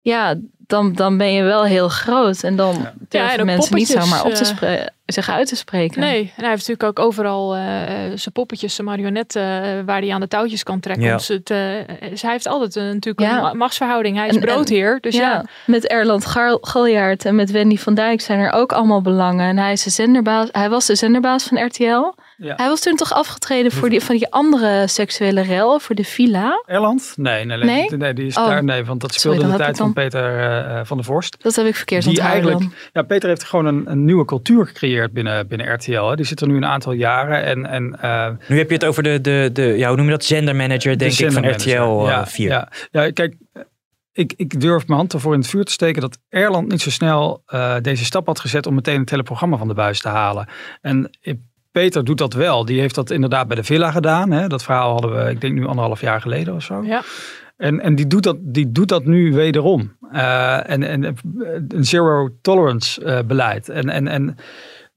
[0.00, 0.34] Ja,
[0.66, 2.42] dan, dan ben je wel heel groot.
[2.42, 5.48] En dan Ja, durven en ook mensen niet zomaar op te eh, spre- zich uit
[5.48, 6.00] te spreken.
[6.00, 7.62] Nee, en hij heeft natuurlijk ook overal eh,
[8.14, 11.04] zijn poppetjes, zijn marionetten, eh, waar hij aan de touwtjes kan trekken.
[11.04, 11.16] Ja.
[12.10, 13.36] dus hij heeft altijd een, natuurlijk Ja.
[13.36, 14.16] een ma- machtsverhouding.
[14.16, 15.44] Hij is En- broodheer, dus ja.
[15.66, 16.26] Met Erland
[16.60, 19.48] Galjaard en met Wendy van Dijk zijn er ook allemaal belangen.
[19.48, 22.14] En hij, is de zenderbaas, hij was de zenderbaas van RTL.
[22.36, 22.54] Ja.
[22.56, 26.62] Hij was toen toch afgetreden voor die, van die andere seksuele rel, voor de villa.
[26.66, 27.12] Erland?
[27.16, 27.88] Nee, nee, nee, Nee?
[27.88, 28.46] die- nee, die is Oh.
[28.46, 28.64] daar.
[28.64, 31.36] Nee, want dat speelde in de tijd ik van Peter eh, eh, van der Vorst.
[31.42, 32.90] Dat heb ik verkeerd Die onthouden eigenlijk, dan.
[32.92, 36.02] ja, Peter heeft gewoon een, een nieuwe cultuur gecreëerd binnen, binnen RTL.
[36.08, 36.16] Hè.
[36.16, 37.44] Die zit er nu een aantal jaren.
[37.44, 40.10] En, en, eh, Nu heb je het over de, de, de ja, hoe noem je
[40.12, 41.50] dat, zendermanager, denk de ik, van.
[41.50, 41.70] RTL
[42.06, 42.48] ja, eh, 4.
[42.50, 43.34] Ja, ja, kijk,
[44.12, 46.90] ik, ik durf mijn hand ervoor in het vuur te steken dat Erland niet zo
[46.90, 50.08] snel eh, deze stap had gezet om meteen het hele programma van de buis te
[50.08, 50.48] halen.
[50.80, 51.34] En eh,
[51.82, 52.64] Peter doet dat wel.
[52.64, 54.30] Die heeft dat inderdaad bij de Villa gedaan.
[54.30, 54.48] Hè.
[54.48, 56.82] Dat verhaal hadden we, ik denk nu anderhalf jaar geleden of zo.
[56.82, 57.02] Ja.
[57.56, 59.96] En, en die, doet dat, die doet dat nu wederom.
[60.12, 61.16] Eh, en, en
[61.68, 63.68] een zero tolerance eh, beleid.
[63.68, 64.36] En, en, en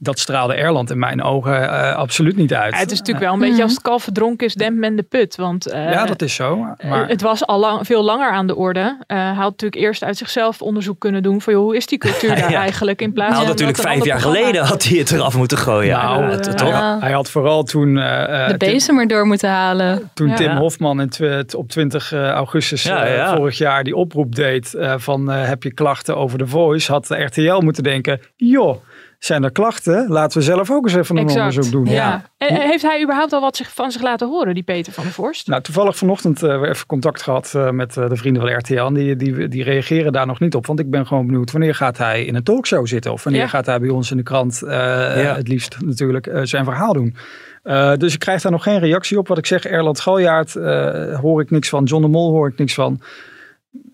[0.01, 2.73] dat straalde Erland in mijn ogen eh, absoluut niet uit.
[2.73, 5.03] Ja, het is natuurlijk wel een beetje als het kalf verdronken is, dempt men de
[5.03, 5.35] put.
[5.35, 6.55] Want eh, ja, dat is zo.
[6.83, 8.79] Maar, het was al lang, veel langer aan de orde.
[9.07, 11.97] Eh, hij had natuurlijk eerst uit zichzelf onderzoek kunnen doen van joh, hoe is die
[11.97, 12.59] cultuur daar Ja.
[12.59, 15.57] eigenlijk in plaats had van natuurlijk vijf jaar programma- geleden had hij het eraf moeten
[15.57, 15.97] gooien.
[15.97, 16.71] Nou, Ja, hij, toch?
[16.71, 20.09] had- hij had vooral toen, eh, eh, De bezem er door moeten halen.
[20.13, 20.35] toen Ja.
[20.35, 20.55] Tim.
[20.57, 25.47] Hofman in tw- op 20 augustus eh, vorig jaar die oproep deed eh, van eh,
[25.47, 28.77] heb je klachten over de Voice, had de RTL moeten denken, joh,
[29.19, 30.05] zijn er klachten?
[30.09, 31.39] Laten we zelf ook eens even een Exact.
[31.47, 31.85] onderzoek doen.
[31.93, 32.21] Ja.
[32.37, 35.13] En heeft hij überhaupt al wat zich, van zich laten horen, die Peter van der
[35.13, 35.47] Vorst?
[35.47, 38.73] Nou, toevallig vanochtend eh, weer even contact gehad eh, met eh, de vrienden van RTL.
[38.81, 40.65] En die, die, die reageren daar nog niet op.
[40.65, 43.11] Want ik ben gewoon benieuwd, wanneer gaat hij in een talkshow zitten?
[43.11, 43.47] Of wanneer Ja.
[43.47, 44.69] gaat hij bij ons in de krant, eh,
[45.23, 45.35] Ja.
[45.35, 47.15] het liefst natuurlijk, eh, zijn verhaal doen?
[47.63, 49.27] Eh, dus ik krijg daar nog geen reactie op.
[49.27, 51.83] Wat ik zeg, Erland Galjaard eh, hoor ik niks van.
[51.83, 53.01] John de Mol hoor ik niks van.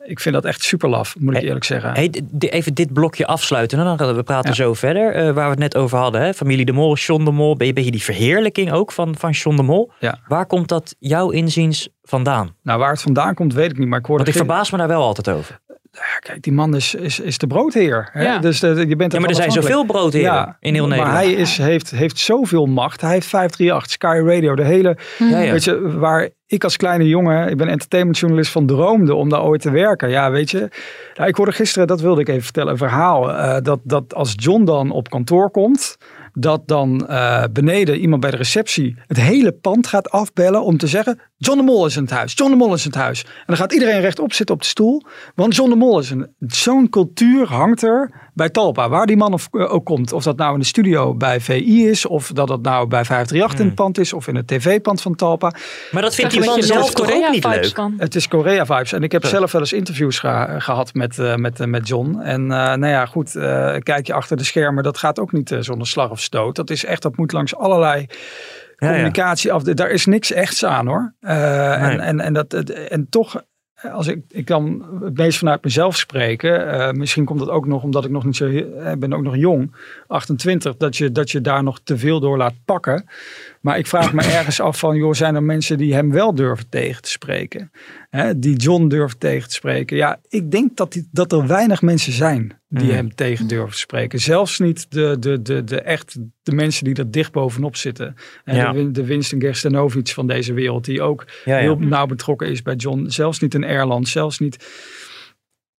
[0.08, 1.92] Ik vind dat echt super laf, moet ik Hey, eerlijk zeggen.
[1.94, 3.80] Hey, even dit blokje afsluiten.
[3.80, 4.56] En dan gaan we praten Ja.
[4.56, 5.14] zo verder.
[5.14, 6.22] eh, waar we het net over hadden.
[6.22, 6.34] Hè?
[6.34, 7.56] Familie de Mol, John de Mol.
[7.56, 9.92] Ben je, ben je die verheerlijking ook van, van John de Mol?
[10.00, 10.20] Ja.
[10.28, 12.56] Waar komt dat jouw inziens vandaan?
[12.64, 13.88] Nou, waar het vandaan komt, weet ik niet.
[13.88, 15.60] Maar ik hoorde Want ik verbaas me daar wel altijd over.
[15.96, 18.10] Ja, kijk, die man is, is, is de broodheer.
[18.12, 18.24] Hè?
[18.24, 18.38] Ja.
[18.38, 21.14] Dus je bent Ja, maar er zijn zoveel broodheren in heel Nederland.
[21.14, 23.02] Maar hij is, heeft, heeft zoveel macht.
[23.02, 24.98] Hij heeft 538, Sky Radio, de hele...
[25.18, 25.52] Ja, ja.
[25.52, 29.62] Weet je, waar ik als kleine jongen, ik ben entertainmentjournalist van droomde om daar ooit
[29.62, 30.10] te werken.
[30.10, 30.70] Ja, weet je.
[31.16, 33.32] Nou, ik hoorde gisteren, dat wilde ik even vertellen, een verhaal.
[33.34, 35.98] eh, dat, dat als John dan op kantoor komt,
[36.38, 40.88] dat dan eh, beneden iemand bij de receptie het hele pand gaat afbellen om te
[40.88, 43.24] zeggen, John de Mol is in het huis, John de Mol is in het huis.
[43.24, 45.02] En dan gaat iedereen rechtop zitten op de stoel,
[45.36, 46.34] want John de Mol is een...
[46.40, 50.14] Zo'n cultuur hangt er bij Talpa, waar die man of, eh, ook komt.
[50.14, 53.60] Of dat nou in de studio bij VI is, of dat het nou bij 538
[53.60, 55.54] in het pand is, of in het tv-pand van Talpa.
[55.92, 57.72] Maar dat vindt die je man zelf toch ook niet leuk?
[57.76, 57.94] van.
[57.98, 58.92] Het is Korea-vibes.
[58.94, 62.20] En ik heb zelf wel eens interviews geha- gehad met, eh, met, eh, met John.
[62.20, 65.56] En eh, nou ja, goed, eh, kijk je achter de schermen, dat gaat ook niet
[65.60, 66.56] zonder slag of stoot.
[66.56, 68.06] Dat is echt, dat moet langs allerlei
[68.78, 68.88] ja.
[68.88, 69.64] communicatie af.
[69.64, 71.14] Daar is niks echts aan hoor.
[71.20, 71.92] Eh, Nee.
[71.92, 73.42] en, en, en, dat, het- en toch,
[73.82, 76.72] als ik, ik kan het meest vanuit mezelf spreken.
[76.72, 79.36] eh, misschien komt dat ook nog omdat ik nog niet zo eh, ben ook nog
[79.36, 79.76] jong,
[80.08, 83.06] 28, dat je, dat je daar nog te veel door laat pakken.
[83.62, 86.70] Maar ik vraag me ergens af van, joh, zijn er mensen die hem wel durven
[86.70, 87.72] tegen te spreken?
[88.10, 89.98] Hè, die John durven tegen te spreken.
[89.98, 92.96] Ja, ik denk dat, die, dat er weinig mensen zijn die Mm.
[92.96, 94.20] hem tegen durven te spreken.
[94.20, 98.16] Zelfs niet de, de, de, de, echt de mensen die er dicht bovenop zitten.
[98.44, 98.72] En Ja.
[98.72, 101.62] de, de Winston Gerstenovic van deze wereld, die ook Ja, ja.
[101.62, 103.06] heel nauw betrokken is bij John.
[103.08, 104.68] Zelfs niet in Erland, zelfs niet.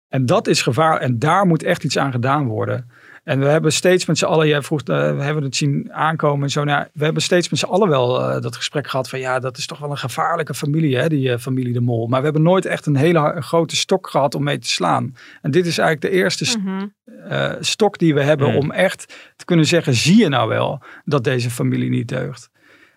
[0.09, 1.01] En dat is gevaar.
[1.01, 2.91] En daar moet echt iets aan gedaan worden.
[3.27, 6.43] En we hebben steeds met z'n allen, jij vroeg, eh, we hebben het zien aankomen
[6.43, 6.65] en zo.
[6.65, 9.57] Nou, we hebben steeds met z'n allen wel eh, dat gesprek gehad van ja, dat
[9.57, 12.07] is toch wel een gevaarlijke familie, hè, die eh, familie De Mol.
[12.07, 15.15] Maar we hebben nooit echt een hele grote stok gehad om mee te slaan.
[15.43, 16.87] En dit is eigenlijk de eerste st- Mhm.
[17.29, 18.57] eh, stok die we hebben Mm.
[18.57, 22.51] om echt te kunnen zeggen, zie je nou wel dat deze familie niet deugt.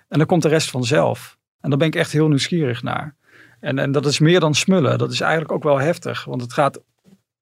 [0.10, 1.38] En dan komt de rest vanzelf.
[1.62, 3.15] En daar ben ik echt heel nieuwsgierig naar.
[3.60, 4.98] En, en dat is meer dan smullen.
[4.98, 6.26] Dat is eigenlijk ook wel heftig.
[6.26, 6.80] Want het gaat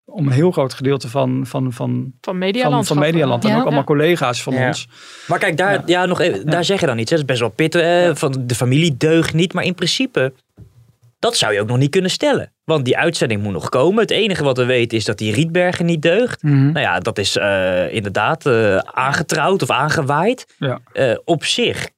[0.10, 2.88] om een heel groot gedeelte van, van, van, Van Medialand.
[2.88, 3.44] van, van Medialand.
[3.44, 3.58] En Ja.
[3.58, 4.68] ook allemaal collega's van Ja.
[4.68, 4.88] ons.
[5.28, 6.06] Maar kijk, daar, ja.
[6.06, 7.10] nog even, daar zeg je dan iets.
[7.12, 7.16] hè.
[7.18, 7.82] Dat is best wel pittig.
[7.82, 9.54] eh, Van de familie deugt niet.
[9.54, 10.34] Maar in principe,
[11.20, 12.52] dat zou je ook nog niet kunnen stellen.
[12.64, 14.00] Want die uitzending moet nog komen.
[14.02, 16.44] Het enige wat we weten is dat die Rietbergen niet deugt.
[16.44, 16.66] Mhm.
[16.72, 20.46] Nou ja, dat is eh, inderdaad eh, aangetrouwd of aangewaaid.
[20.58, 20.80] Ja.
[20.94, 21.90] Eh, op zich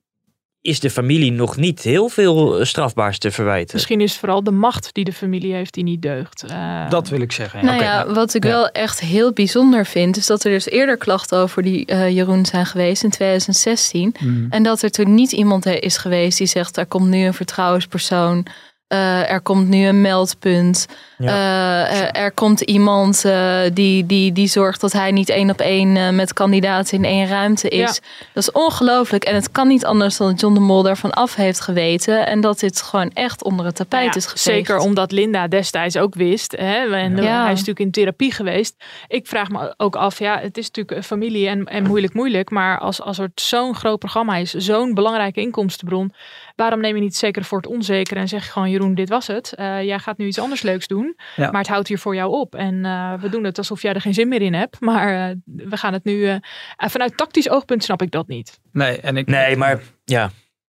[0.61, 3.75] is de familie nog niet heel veel eh, strafbaars te verwijten.
[3.75, 6.43] Misschien is het vooral de macht die de familie heeft die niet deugt.
[6.43, 7.65] Eh, Dat wil ik zeggen.
[7.65, 11.37] Nou ja, wat ik wel echt heel bijzonder vind, is dat er dus eerder klachten
[11.37, 14.15] over die eh, Jeroen zijn geweest in 2016.
[14.19, 14.45] Mhm.
[14.49, 18.45] En dat er toen niet iemand is geweest die zegt, er komt nu een vertrouwenspersoon.
[18.87, 20.85] eh, er komt nu een meldpunt.
[21.27, 25.59] Eh, er, er komt iemand eh, die, die, die zorgt dat hij niet één op
[25.59, 27.79] één eh, met kandidaten in één ruimte is.
[27.79, 28.27] Ja.
[28.33, 29.23] Dat is ongelooflijk.
[29.23, 32.27] En het kan niet anders dan dat John de Mol daarvan af heeft geweten.
[32.27, 34.67] En dat dit gewoon echt onder het tapijt ja, is geveegd.
[34.67, 36.51] Zeker omdat Linda destijds ook wist.
[36.51, 37.17] Hè, en.
[37.17, 38.75] Hij is natuurlijk in therapie geweest.
[39.07, 42.49] Ik vraag me ook af, ja, het is natuurlijk een familie en, en moeilijk, moeilijk.
[42.49, 46.13] Maar als, als er zo'n groot programma is, zo'n belangrijke inkomstenbron.
[46.55, 49.27] Waarom neem je niet zeker voor het onzeker en zeg je gewoon, Jeroen, dit was
[49.27, 49.53] het.
[49.53, 51.08] Eh, jij gaat nu iets anders leuks doen.
[51.35, 51.51] Ja.
[51.51, 52.55] Maar het houdt hier voor jou op.
[52.55, 54.79] En eh, we doen het alsof jij er geen zin meer in hebt.
[54.79, 56.25] Maar eh, we gaan het nu.
[56.25, 56.31] eh,
[56.75, 58.59] en vanuit tactisch oogpunt snap ik dat niet.
[58.71, 60.31] Nee, en ik, Nee, maar ja.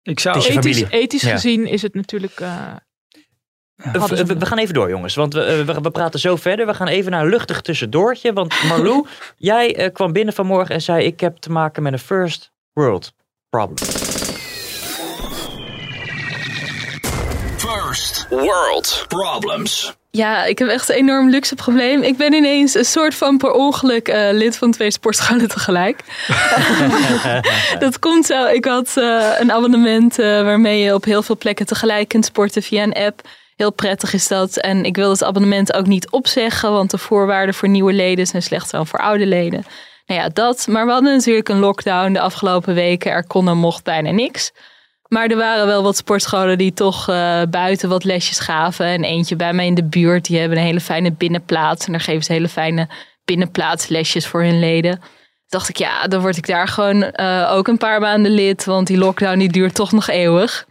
[0.04, 0.36] ik zou...
[0.38, 1.02] Het is je Ethisch, familie.
[1.04, 1.32] ethisch Ja.
[1.32, 2.40] gezien is het natuurlijk.
[2.40, 2.76] eh,
[3.76, 5.16] We, we- we gaan even door, jongens.
[5.16, 6.66] Want we, we, we praten zo verder.
[6.66, 8.34] We gaan even naar een luchtig tussendoortje.
[8.34, 9.06] Want Marlou,
[9.38, 11.06] jij kwam binnen vanmorgen en zei...
[11.06, 13.14] ik heb te maken met een first world
[13.50, 13.78] problem.
[17.58, 19.98] First world problems.
[20.14, 22.02] Ja, ik heb echt een enorm luxe probleem.
[22.02, 26.04] Ik ben ineens een soort van per ongeluk eh, lid van twee sportscholen tegelijk.
[27.80, 28.46] dat komt zo.
[28.46, 32.64] Ik had eh, een abonnement eh, waarmee je op heel veel plekken tegelijk kunt sporten
[32.64, 33.22] via een app.
[33.56, 34.58] Heel prettig is dat.
[34.58, 38.44] En ik wil het abonnement ook niet opzeggen, want de voorwaarden voor nieuwe leden zijn
[38.44, 39.66] slechter dan voor oude leden.
[40.06, 40.68] Nou ja, dat.
[40.68, 43.12] Maar we hadden natuurlijk een lockdown de afgelopen weken.
[43.12, 44.52] Er kon en mocht bijna niks.
[45.14, 48.86] Maar er waren wel wat sportscholen die toch eh, buiten wat lesjes gaven.
[48.86, 51.86] En eentje bij mij in de buurt, die hebben een hele fijne binnenplaats.
[51.86, 52.88] En daar geven ze hele fijne
[53.26, 55.02] binnenplaatslesjes voor hun leden.
[55.48, 58.66] Dacht ik, ja, dan word ik daar gewoon eh, ook een paar maanden lid.
[58.66, 60.66] Want die lockdown die duurt toch nog eeuwig.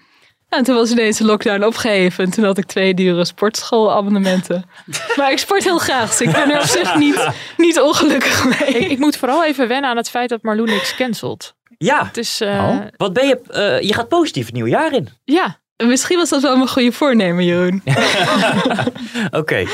[0.49, 2.25] En toen was ineens de lockdown opgeheven.
[2.25, 4.65] En toen had ik twee dure sportschoolabonnementen.
[5.17, 8.69] maar ik sport heel graag, dus ik ben er op zich niet, niet ongelukkig mee.
[8.69, 11.55] ik, ik moet vooral even wennen aan het feit dat Marloen niks cancelt.
[11.85, 13.41] Ja, eh, wat ben je...
[13.49, 15.09] eh, je gaat positief het nieuwe jaar in.
[15.25, 17.83] Ja, Misschien was dat wel mijn goede voornemen, Jeroen.
[19.41, 19.65] Oké.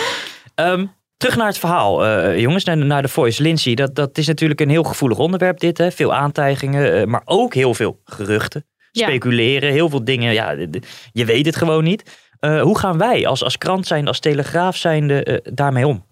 [0.55, 3.43] Ehm, terug naar het verhaal, eh, jongens, naar, naar de Voice.
[3.43, 5.79] Lindsay, dat, dat is natuurlijk een heel gevoelig onderwerp dit.
[5.79, 5.91] Hè?
[5.91, 8.67] Veel aantijgingen, maar ook heel veel geruchten.
[8.91, 9.07] Ja.
[9.07, 10.33] Speculeren, heel veel dingen.
[10.33, 10.57] Ja,
[11.13, 12.19] je weet het gewoon niet.
[12.41, 16.05] Hoe gaan wij als, als krant zijn, als telegraaf zijnde daarmee om?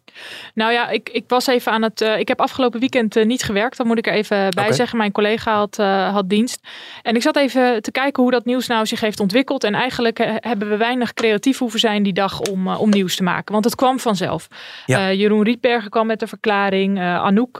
[0.54, 2.00] Nou ja, ik, ik was even aan het.
[2.00, 3.76] eh, ik heb afgelopen weekend eh, niet gewerkt.
[3.76, 4.98] Dat moet ik er even bij zeggen.
[4.98, 6.68] Mijn collega had, eh, had dienst.
[7.02, 9.64] En ik zat even te kijken hoe dat nieuws nou zich heeft ontwikkeld.
[9.64, 13.52] En eigenlijk hebben we weinig creatief hoeven zijn die dag om, om nieuws te maken.
[13.52, 14.48] Want het kwam vanzelf.
[14.86, 15.12] Ja.
[15.12, 17.00] Jeroen Rietbergen kwam met de verklaring.
[17.00, 17.58] Anouk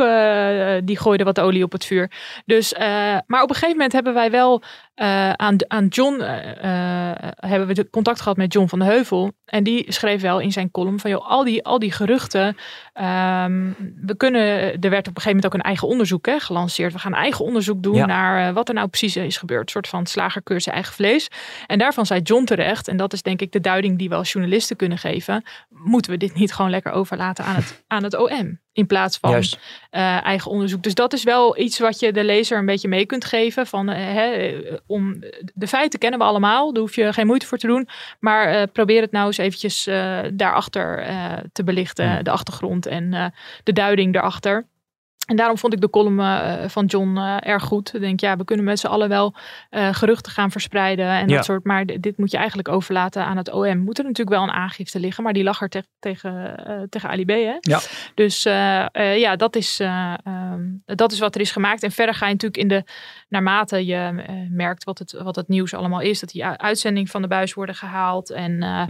[0.84, 2.10] die gooide wat olie op het vuur.
[2.46, 2.74] Dus,
[3.26, 4.62] maar op een gegeven moment hebben wij wel
[5.36, 6.20] aan, aan John
[7.36, 9.32] hebben we contact gehad met John van de Heuvel.
[9.44, 12.43] En die schreef wel in zijn column van joh, al die, al die geruchten.
[12.92, 14.42] Ehm, we kunnen,
[14.80, 16.92] er werd op een gegeven moment ook een eigen onderzoek hè, gelanceerd.
[16.92, 18.06] We gaan een eigen onderzoek doen Ja.
[18.06, 19.62] naar eh, wat er nou precies is gebeurd.
[19.62, 21.28] Een soort van slagercursus eigen vlees.
[21.66, 24.32] En daarvan zei John terecht, en dat is denk ik de duiding die we als
[24.32, 25.44] journalisten kunnen geven.
[25.68, 28.60] Moeten we dit niet gewoon lekker overlaten aan het, aan het OM?
[28.74, 29.42] In plaats van
[29.90, 30.82] eh, eigen onderzoek.
[30.82, 33.66] Dus dat is wel iets wat je de lezer een beetje mee kunt geven.
[33.66, 34.54] Van, eh, hè,
[34.86, 35.18] om,
[35.54, 36.72] de feiten kennen we allemaal.
[36.72, 37.88] Daar hoef je geen moeite voor te doen.
[38.20, 39.84] Maar eh, probeer het nou eens eventjes
[40.32, 41.06] daarachter
[41.52, 42.24] te belichten.
[42.24, 43.32] De achtergrond en
[43.64, 44.66] de duiding daarachter.
[45.24, 47.94] En daarom vond ik de column eh, van John eh, erg goed.
[47.94, 49.34] Ik denk, ja, we kunnen met z'n allen wel
[49.70, 51.36] eh, geruchten gaan verspreiden en Ja.
[51.36, 51.64] dat soort.
[51.64, 53.78] Maar dit moet je eigenlijk overlaten aan het OM.
[53.78, 57.24] Moet er natuurlijk wel een aangifte liggen, maar die lag er te- tegen, tegen Ali
[57.24, 57.28] B.
[57.28, 57.56] Hè?
[57.60, 57.80] Ja.
[58.14, 61.82] Dus ja, dat is, eh, ehm, dat is wat er is gemaakt.
[61.82, 62.84] En verder ga je natuurlijk in de,
[63.28, 67.28] naarmate je merkt wat het, wat het nieuws allemaal is, dat die uitzending van de
[67.28, 68.30] buis worden gehaald.
[68.30, 68.82] En eh,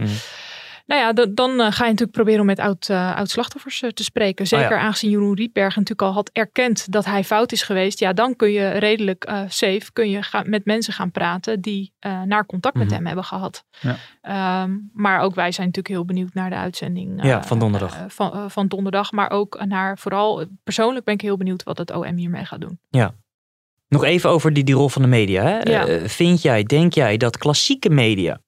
[0.85, 3.89] nou ja, dan, dan eh, ga je natuurlijk proberen om met oud, eh, oud-slachtoffers eh,
[3.89, 4.47] te spreken.
[4.47, 4.79] Zeker Oh ja.
[4.79, 7.99] aangezien Jeroen Rietberg natuurlijk al had erkend dat hij fout is geweest.
[7.99, 11.93] Ja, dan kun je redelijk safe kun je gaan, met mensen gaan praten die
[12.25, 12.95] naar contact met Mhm.
[12.95, 13.63] hem hebben gehad.
[13.81, 13.95] Ja.
[14.21, 17.97] Ehm, maar ook wij zijn natuurlijk heel benieuwd naar de uitzending Ja, van donderdag.
[18.07, 19.11] van, van donderdag.
[19.11, 22.79] Maar ook naar vooral, persoonlijk ben ik heel benieuwd wat het OM hiermee gaat doen.
[22.89, 23.13] Ja.
[23.87, 25.43] Nog even over die, die rol van de media.
[25.43, 25.59] Hè?
[25.59, 26.07] Ja.
[26.07, 28.39] Vind jij, denk jij dat klassieke media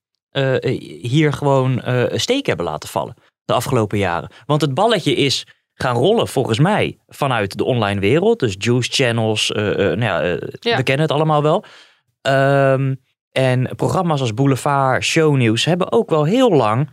[1.01, 3.13] hier gewoon eh een steek hebben laten vallen
[3.45, 4.31] de afgelopen jaren?
[4.45, 8.39] Want het balletje is gaan rollen volgens mij vanuit de online wereld.
[8.39, 10.77] Dus juice channels, eh, eh, nou ja, eh, Ja.
[10.77, 11.63] we kennen het allemaal wel.
[12.21, 12.95] Ehm,
[13.31, 16.89] en programma's als Boulevard, Shownieuws hebben ook wel heel lang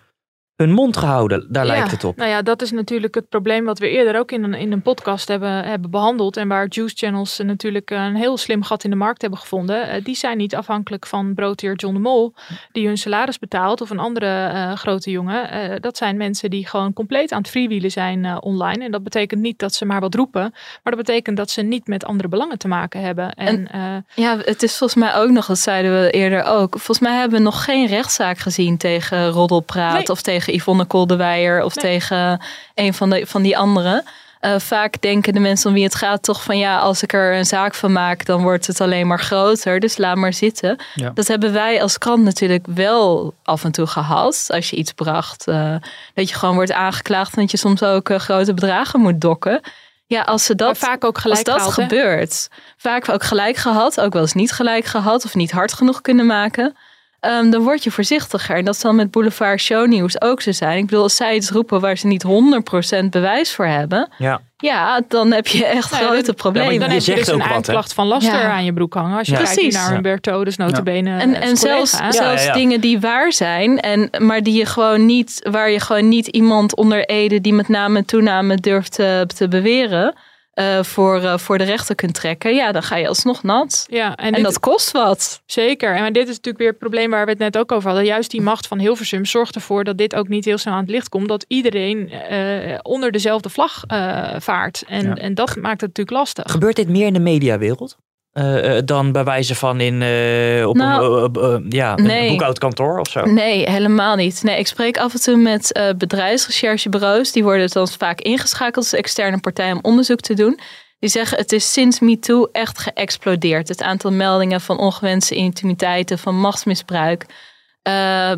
[0.56, 1.46] hun mond gehouden.
[1.48, 2.16] Daar Ja, lijkt het op.
[2.16, 4.82] Nou ja, dat is natuurlijk het probleem wat we eerder ook in een, in een
[4.82, 6.36] podcast hebben, hebben behandeld.
[6.36, 9.88] En waar juice channels eh, natuurlijk een heel slim gat in de markt hebben gevonden.
[9.88, 12.34] Eh, die zijn niet afhankelijk van broodheer John de Mol,
[12.72, 13.80] die hun salaris betaalt.
[13.80, 15.50] Of een andere eh, grote jongen.
[15.50, 18.84] Eh, dat zijn mensen die gewoon compleet aan het freewheelen zijn eh, online.
[18.84, 20.42] En dat betekent niet dat ze maar wat roepen.
[20.52, 23.32] Maar dat betekent dat ze niet met andere belangen te maken hebben.
[23.34, 26.70] En, eh, Ja, het is volgens mij ook nog, dat zeiden we eerder ook.
[26.72, 30.08] Volgens mij hebben we nog geen rechtszaak gezien tegen Roddelpraat Nee.
[30.08, 31.84] of tegen Yvonne Koldewijer of Nee.
[31.84, 32.40] tegen
[32.74, 34.04] een van, de, van die anderen.
[34.44, 37.36] Eh, vaak denken de mensen om wie het gaat toch van ja, als ik er
[37.36, 39.80] een zaak van maak, dan wordt het alleen maar groter.
[39.80, 40.76] Dus laat maar zitten.
[40.94, 41.10] Ja.
[41.14, 44.46] Dat hebben wij als krant natuurlijk wel af en toe gehad.
[44.48, 45.74] Als je iets bracht, eh,
[46.14, 49.60] dat je gewoon wordt aangeklaagd en dat je soms ook eh, grote bedragen moet dokken.
[50.06, 53.56] Ja, als ze dat Maar vaak ook gelijk als dat gehaald, gebeurt, vaak ook gelijk
[53.56, 56.76] gehad, ook wel eens niet gelijk gehad of niet hard genoeg kunnen maken.
[57.24, 58.56] Ehm, dan word je voorzichtiger.
[58.56, 60.78] En dat zal met Boulevard Shownieuws ook zo zijn.
[60.78, 64.40] Ik bedoel, als zij iets roepen waar ze niet 100% bewijs voor hebben, Ja.
[64.56, 66.78] ja, dan heb je echt Nou ja, grote dan- problemen.
[66.80, 68.50] Dan je heb je dus een aanklacht van laster Ja.
[68.52, 69.18] aan je broek hangen.
[69.18, 69.42] Als je Ja.
[69.42, 72.52] kijkt naar Humberto, dus notabene En, en zelfs, zelfs Ja, ja, ja.
[72.52, 76.76] dingen die waar zijn, en, maar die je gewoon niet, waar je gewoon niet iemand
[76.76, 80.14] onder Ede die met name en toename durft te, te beweren,
[80.54, 82.54] eh, voor, eh, voor de rechter kunt trekken.
[82.54, 83.86] Ja, dan ga je alsnog nat.
[83.90, 85.42] Ja, en, En, dit- dat kost wat.
[85.46, 85.94] Zeker.
[85.94, 88.06] En maar dit is natuurlijk weer het probleem waar we het net ook over hadden.
[88.06, 90.90] Juist die macht van Hilversum zorgt ervoor dat dit ook niet heel snel aan het
[90.90, 91.28] licht komt.
[91.28, 94.84] Dat iedereen eh, onder dezelfde vlag eh, vaart.
[94.88, 95.14] En, Ja.
[95.14, 96.50] en dat maakt het natuurlijk lastig.
[96.50, 97.96] Gebeurt dit meer in de mediawereld?
[98.34, 102.98] Eh, eh, dan bij wijze van in eh, op Nou, een, eh, ja, een boekhoudkantoor
[102.98, 103.24] of zo?
[103.24, 104.42] Nee, helemaal niet.
[104.42, 107.32] Nee, ik spreek af en toe met bedrijfsrecherchebureaus.
[107.32, 110.58] Die worden dan vaak ingeschakeld als externe partij om onderzoek te doen.
[110.98, 113.68] Die zeggen het is sinds MeToo echt geëxplodeerd.
[113.68, 117.26] Het aantal meldingen van ongewenste intimiteiten, van machtsmisbruik.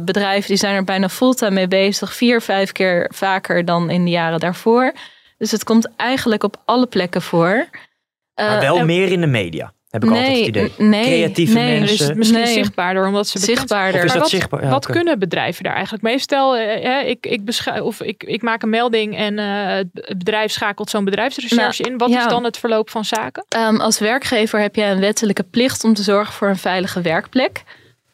[0.00, 2.14] Bedrijven die zijn er bijna fulltime mee bezig.
[2.14, 4.92] Vier, vijf keer vaker dan in de jaren daarvoor.
[5.38, 7.68] Dus het komt eigenlijk op alle plekken voor.
[8.34, 10.72] Maar wel en- meer in de media, heb ik altijd het idee.
[10.76, 11.80] nee, Creatieve nee.
[11.80, 12.06] Dus mensen.
[12.06, 12.52] het is misschien Nee.
[12.52, 13.38] zichtbaarder omdat ze.
[13.38, 14.00] Zichtbaarder.
[14.00, 14.62] Of is Maar dat wat, zichtbaar?
[14.62, 14.92] Ja, wat oké.
[14.92, 16.18] kunnen bedrijven daar eigenlijk mee?
[16.18, 17.40] Stel, eh, eh, ik, ik,
[17.82, 21.98] of ik, ik maak een melding en eh, het bedrijf schakelt zo'n bedrijfsrecherche Nou, in.
[21.98, 22.24] Wat ja.
[22.24, 23.44] is dan het verloop van zaken?
[23.48, 27.62] Ehm, als werkgever heb je een wettelijke plicht om te zorgen voor een veilige werkplek.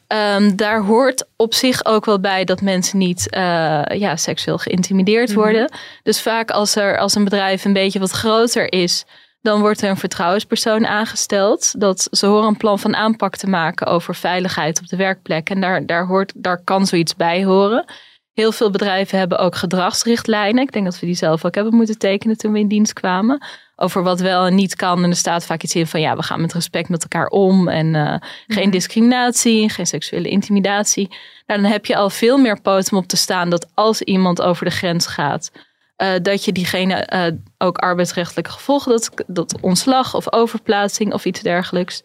[0.06, 5.28] Ehm, daar hoort op zich ook wel bij dat mensen niet eh, ja, seksueel geïntimideerd
[5.28, 5.38] Mhm.
[5.38, 5.72] worden.
[6.02, 9.04] Dus vaak als, er, als een bedrijf een beetje wat groter is,
[9.42, 11.80] dan wordt er een vertrouwenspersoon aangesteld.
[11.80, 15.50] Dat ze horen een plan van aanpak te maken over veiligheid op de werkplek.
[15.50, 17.84] En daar, daar, hoort, daar kan zoiets bij horen.
[18.32, 20.62] Heel veel bedrijven hebben ook gedragsrichtlijnen.
[20.62, 23.44] Ik denk dat we die zelf ook hebben moeten tekenen toen we in dienst kwamen.
[23.76, 25.04] Over wat wel en niet kan.
[25.04, 27.68] En er staat vaak iets in van ja, we gaan met respect met elkaar om.
[27.68, 28.14] En eh,
[28.46, 31.08] geen discriminatie, geen seksuele intimidatie.
[31.46, 34.64] Nou, dan heb je al veel meer poten op te staan dat als iemand over
[34.64, 35.50] de grens gaat.
[35.96, 41.40] eh, dat je diegene eh, ook arbeidsrechtelijke gevolgen, dat, dat ontslag of overplaatsing of iets
[41.40, 42.02] dergelijks.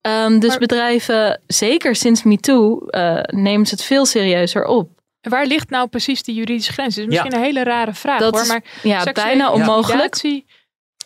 [0.00, 4.88] Ehm, dus Maar- bedrijven, zeker sinds MeToo, eh nemen ze het veel serieuzer op.
[5.20, 6.94] Waar ligt nou precies die juridische grens?
[6.94, 8.42] Het is misschien een hele rare vraag Dat hoor.
[8.42, 10.14] is, Maar ja, seksuele bijna onmogelijk.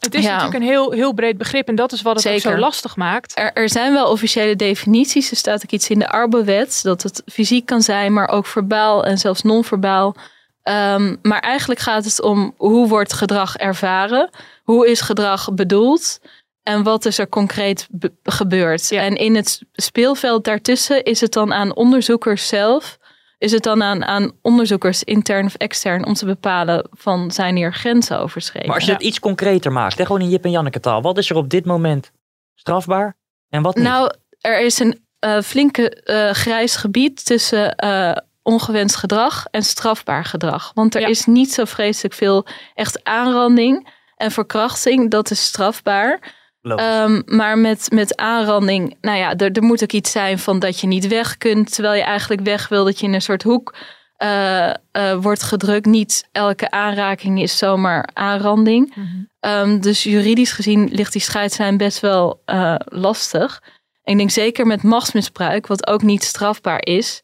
[0.00, 0.30] Het is Ja.
[0.30, 2.50] natuurlijk een heel, heel breed begrip en dat is wat het ook Zeker.
[2.50, 3.38] zo lastig maakt.
[3.38, 5.30] Er, er zijn wel officiële definities.
[5.30, 9.04] Er staat ook iets in de Arbowet dat het fysiek kan zijn, maar ook verbaal
[9.04, 10.16] en zelfs non-verbaal.
[10.64, 14.30] Ehm, maar eigenlijk gaat het om hoe wordt gedrag ervaren?
[14.62, 16.20] Hoe is gedrag bedoeld?
[16.62, 18.90] En wat is er concreet be- gebeurd?
[18.90, 22.98] En in het speelveld daartussen is het dan aan onderzoekers zelf,
[23.38, 27.74] is het dan aan, aan onderzoekers intern of extern om te bepalen van zijn hier
[27.74, 28.68] grenzen overschreden?
[28.68, 31.02] Maar als je het iets concreter maakt, hè, gewoon in Jip en Janneke taal.
[31.02, 32.12] Wat is er op dit moment
[32.54, 33.16] strafbaar
[33.48, 33.84] en wat niet?
[33.84, 40.24] Nou, er is een eh, flinke eh, grijs gebied tussen eh, ongewenst gedrag en strafbaar
[40.24, 40.70] gedrag.
[40.74, 45.10] Want er is niet zo vreselijk veel echt aanranding en verkrachting.
[45.10, 46.32] Dat is strafbaar.
[46.62, 50.80] Ehm, maar met, met aanranding, nou ja, er, er moet ook iets zijn van dat
[50.80, 53.74] je niet weg kunt, terwijl je eigenlijk weg wil, dat je in een soort hoek
[54.16, 54.74] eh, eh,
[55.20, 55.86] wordt gedrukt.
[55.86, 58.94] Niet elke aanraking is zomaar aanranding.
[59.40, 63.62] Ehm, dus juridisch gezien ligt die scheidslijn best wel eh, lastig.
[64.02, 67.22] En ik denk zeker met machtsmisbruik, wat ook niet strafbaar is.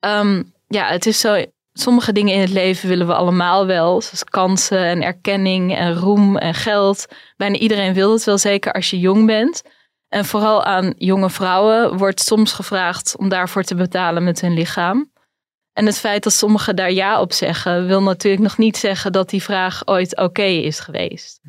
[0.00, 1.44] Ehm, ja, het is zo.
[1.72, 6.36] Sommige dingen in het leven willen we allemaal wel, zoals kansen en erkenning en roem
[6.36, 7.06] en geld.
[7.36, 9.62] Bijna iedereen wil het wel, zeker als je jong bent.
[10.08, 15.10] En vooral aan jonge vrouwen wordt soms gevraagd om daarvoor te betalen met hun lichaam.
[15.72, 19.30] En het feit dat sommigen daar ja op zeggen, wil natuurlijk nog niet zeggen dat
[19.30, 21.40] die vraag ooit oké is geweest.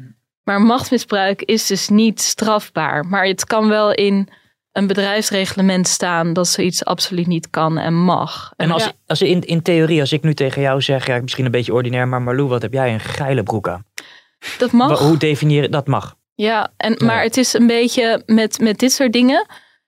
[0.44, 3.06] Maar machtsmisbruik is dus niet strafbaar.
[3.06, 4.30] Maar het kan wel in
[4.72, 8.54] een bedrijfsreglement staan dat zoiets absoluut niet kan en mag.
[8.56, 11.52] En als, als in, in theorie, als ik nu tegen jou zeg, ja, misschien een
[11.52, 13.86] beetje ordinair, maar Marlou, wat heb jij een geile broek aan?
[14.58, 15.00] Dat mag.
[15.00, 16.16] Hoe definieer je dat mag?
[16.36, 19.46] Ja, en, maar het is een beetje met, met dit soort dingen.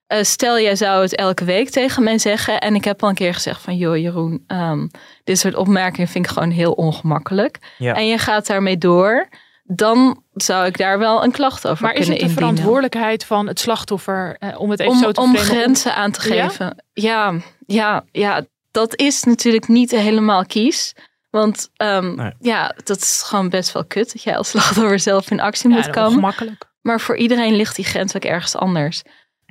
[0.08, 2.60] Eh, stel, jij zou het elke week tegen mij zeggen.
[2.60, 3.76] En ik heb al een keer gezegd van...
[3.78, 4.88] joh Jeroen, ehm,
[5.24, 7.58] dit soort opmerkingen vind ik gewoon heel ongemakkelijk.
[7.78, 7.94] Ja.
[7.94, 9.30] En je gaat daarmee door.
[9.64, 12.54] Dan zou ik daar wel een klacht over Maar is kunnen het de indienen.
[12.54, 16.20] verantwoordelijkheid van het slachtoffer eh, om het even om, zo te om grenzen aan te
[16.20, 16.84] geven.
[16.94, 17.34] Ja?
[17.66, 20.94] ja, ja, dat is natuurlijk niet helemaal kies.
[21.30, 25.40] Want ehm, ja, dat is gewoon best wel kut dat jij als slachtoffer zelf in
[25.40, 26.10] actie Ja, moet dat komen.
[26.10, 26.66] ongemakkelijk.
[26.82, 29.02] Maar voor iedereen ligt die grens ook ergens anders.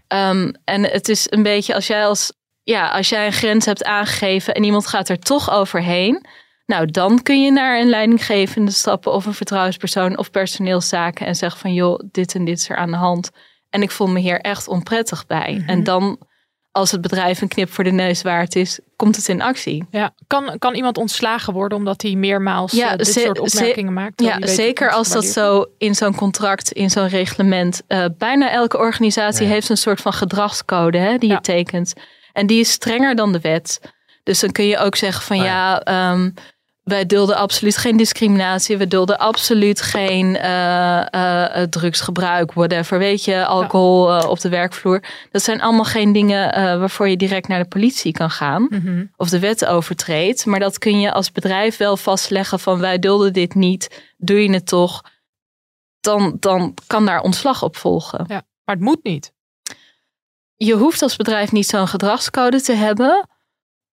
[0.09, 2.33] Ehm, en het is een beetje als jij als
[2.65, 6.27] ja, als jij een grens hebt aangegeven en iemand gaat er toch overheen.
[6.67, 11.61] Nou, dan kun je naar een leidinggevende stappen of een vertrouwenspersoon of personeelszaken en zeggen
[11.61, 13.31] van joh, dit en dit is er aan de hand.
[13.71, 15.57] En ik voel me hier echt onprettig bij.
[15.59, 15.69] Mhm.
[15.69, 16.19] En dan,
[16.71, 19.85] als het bedrijf een knip voor de neus waard is, komt het in actie.
[19.91, 24.21] Ja, kan, kan iemand ontslagen worden omdat hij meermaals eh, dit soort opmerkingen maakt?
[24.21, 27.83] Ja, weet zeker als dat zo in zo'n contract, in zo'n reglement.
[27.87, 31.93] eh, bijna elke organisatie heeft een soort van gedragscode hè, die je tekent.
[32.33, 33.81] En die is strenger dan de wet.
[34.23, 36.31] Dus dan kun je ook zeggen van ja, ehm,
[36.83, 38.77] wij dulden absoluut geen discriminatie.
[38.77, 41.15] We dulden absoluut geen eh,
[41.61, 42.99] eh, drugsgebruik, whatever.
[42.99, 45.03] Weet je, alcohol op de werkvloer.
[45.31, 49.05] Dat zijn allemaal geen dingen waarvoor je direct naar de politie kan gaan Mhm.
[49.17, 50.47] of de wet overtreedt.
[50.47, 54.53] Maar dat kun je als bedrijf wel vastleggen van wij dulden dit niet, doe je
[54.53, 55.03] het toch,
[56.01, 58.25] dan, dan kan daar ontslag op volgen.
[58.29, 59.33] Ja, maar het moet niet.
[60.57, 63.29] Je hoeft als bedrijf niet zo'n gedragscode te hebben,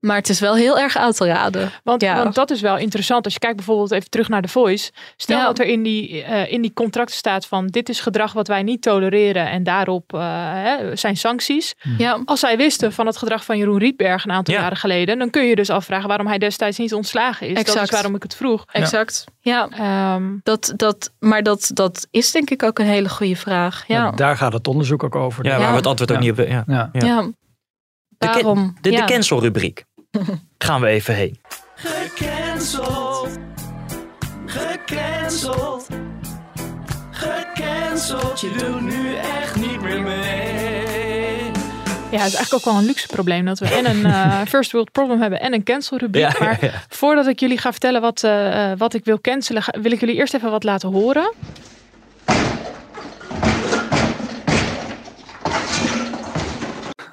[0.07, 1.71] maar het is wel heel erg uit te raden.
[1.85, 2.23] Want, ja.
[2.23, 3.25] want dat is wel interessant.
[3.25, 4.91] Als je kijkt bijvoorbeeld even terug naar de Voice.
[5.17, 5.45] Stel Ja.
[5.45, 8.63] dat er in die, eh, in die contracten staat van dit is gedrag wat wij
[8.63, 10.21] niet tolereren en daarop eh,
[10.53, 11.75] hè, zijn sancties.
[11.99, 12.19] Ja.
[12.25, 14.61] Als zij wisten van het gedrag van Jeroen Rietberg een aantal Ja.
[14.61, 17.55] jaren geleden, dan kun je dus afvragen waarom hij destijds niet ontslagen is.
[17.55, 17.85] Dat Exact.
[17.85, 18.65] is waarom ik het vroeg.
[18.73, 19.25] Exact.
[19.41, 23.85] Ja, Ehm, dat, dat, maar dat, dat is denk ik ook een hele goede vraag.
[23.87, 25.45] Ja, Daar gaat het onderzoek ook over.
[25.45, 26.39] Ja, waar we het antwoord ook niet op...
[26.39, 26.65] Ja.
[26.67, 26.89] Ja.
[26.93, 27.07] Ja.
[27.07, 27.23] ja.
[27.23, 29.05] De, Daarom, de, de ja.
[29.05, 29.85] cancelrubriek.
[30.59, 31.39] Gaan we even heen.
[31.75, 33.29] Gecanceld.
[34.47, 35.87] Gecanceld.
[37.11, 38.41] Gecanceld.
[38.41, 40.85] Je doet nu echt niet meer mee.
[42.11, 44.73] Ja, het is eigenlijk ook wel een luxe probleem dat we en een eh, first
[44.73, 46.23] world problem hebben en een cancel rubriek.
[46.39, 46.71] Ja, maar ja.
[46.89, 50.01] voordat ik jullie ga vertellen wat, eh, eh, wat ik wil cancelen, ga- wil ik
[50.01, 51.33] jullie eerst even wat laten horen.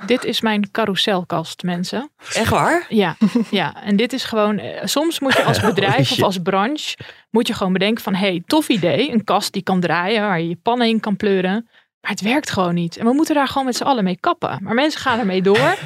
[0.05, 2.11] Dit is mijn carouselkast, mensen.
[2.33, 2.85] Echt waar?
[2.89, 3.15] Ja,
[3.51, 3.83] ja.
[3.83, 4.57] En dit is gewoon.
[4.59, 6.23] eh, soms moet je als bedrijf of shit.
[6.23, 6.97] als branche.
[7.29, 9.11] moet je gewoon bedenken: van hey, tof idee.
[9.11, 11.67] Een kast die kan draaien, waar je je pannen in kan pleuren.
[12.01, 12.97] Maar het werkt gewoon niet.
[12.97, 14.59] En we moeten daar gewoon met z'n allen mee kappen.
[14.61, 15.57] Maar mensen gaan ermee door.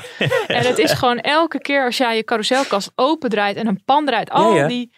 [0.47, 4.30] en het is gewoon elke keer als jij je carouselkast opendraait en een pan draait.
[4.30, 4.67] Al Ja, ja.
[4.67, 4.91] die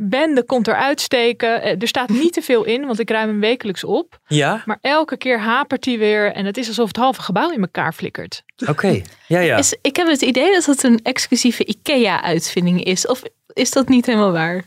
[0.00, 1.62] bende komt eruit steken.
[1.62, 4.18] Eh, Er staat niet te veel in, want ik ruim hem wekelijks op.
[4.26, 4.62] Ja?
[4.66, 6.32] Maar elke keer hapert die weer.
[6.32, 8.42] En het is alsof het halve gebouw in elkaar flikkert.
[8.66, 9.02] Oké.
[9.26, 9.56] Ja, ja.
[9.56, 13.06] Is, ik heb het idee dat het een exclusieve IKEA-uitvinding is.
[13.06, 14.64] Of is dat niet helemaal waar?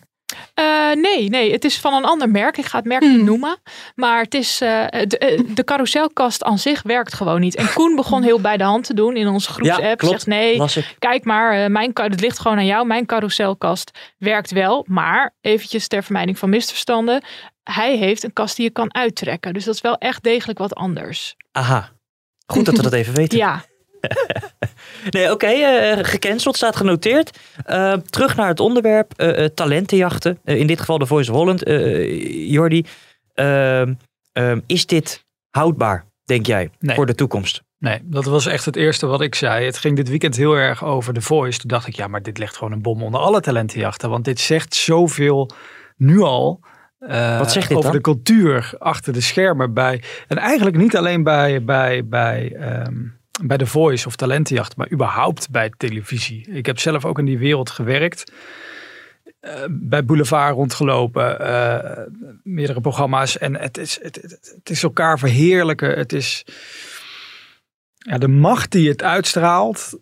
[0.54, 2.58] Eh, nee, nee, het is van een ander merk.
[2.58, 3.15] Ik ga het merk Hmm.
[3.15, 3.58] niet noemen.
[3.96, 7.56] Maar het is, eh, de, eh, de carouselkast aan zich werkt gewoon niet.
[7.56, 10.02] En Koen begon heel bij de hand te doen in onze groepsapp.
[10.02, 10.08] Ja.
[10.08, 10.62] Zegt nee,
[11.00, 12.86] kijk maar, mijn, het ligt gewoon aan jou.
[12.86, 14.86] Mijn carouselkast werkt wel.
[14.88, 17.23] Maar eventjes ter vermijding van misverstanden.
[17.63, 19.54] Hij heeft een kast die je kan uittrekken.
[19.54, 21.36] Dus dat is wel echt degelijk wat anders.
[21.52, 21.90] Aha.
[22.46, 23.38] Goed dat we dat even weten.
[23.38, 23.63] Ja,
[25.10, 27.39] Nee, oké, eh, gecanceld, staat genoteerd.
[27.65, 30.39] Eh, terug naar het onderwerp, eh, talentenjachten.
[30.43, 31.63] In dit geval de Voice of Holland.
[32.49, 32.85] Jordi,
[33.33, 33.93] ehm,
[34.31, 36.95] ehm, is dit houdbaar, denk jij, Nee.
[36.95, 37.62] voor de toekomst?
[37.79, 39.65] Nee, dat was echt het eerste wat ik zei.
[39.65, 41.60] Het ging dit weekend heel erg over The Voice.
[41.60, 44.10] Toen dacht ik, ja, maar dit legt gewoon een bom onder alle talentenjachten.
[44.10, 45.49] Want dit zegt zoveel
[45.97, 46.60] nu al.
[47.37, 47.97] Wat zegt dit over dan?
[47.97, 50.04] de cultuur achter de schermen bij.
[50.27, 52.95] En eigenlijk niet alleen bij, bij, bij, ehm,
[53.42, 56.48] bij The Voice of talentenjacht, maar überhaupt bij televisie.
[56.52, 58.31] Ik heb zelf ook in die wereld gewerkt.
[59.40, 62.00] eh, bij Boulevard rondgelopen, eh,
[62.44, 63.38] meerdere programma's.
[63.38, 64.15] En het is, het,
[64.56, 65.98] het, is elkaar verheerlijken.
[65.98, 66.46] Het is
[67.98, 70.00] ja, de macht die het uitstraalt,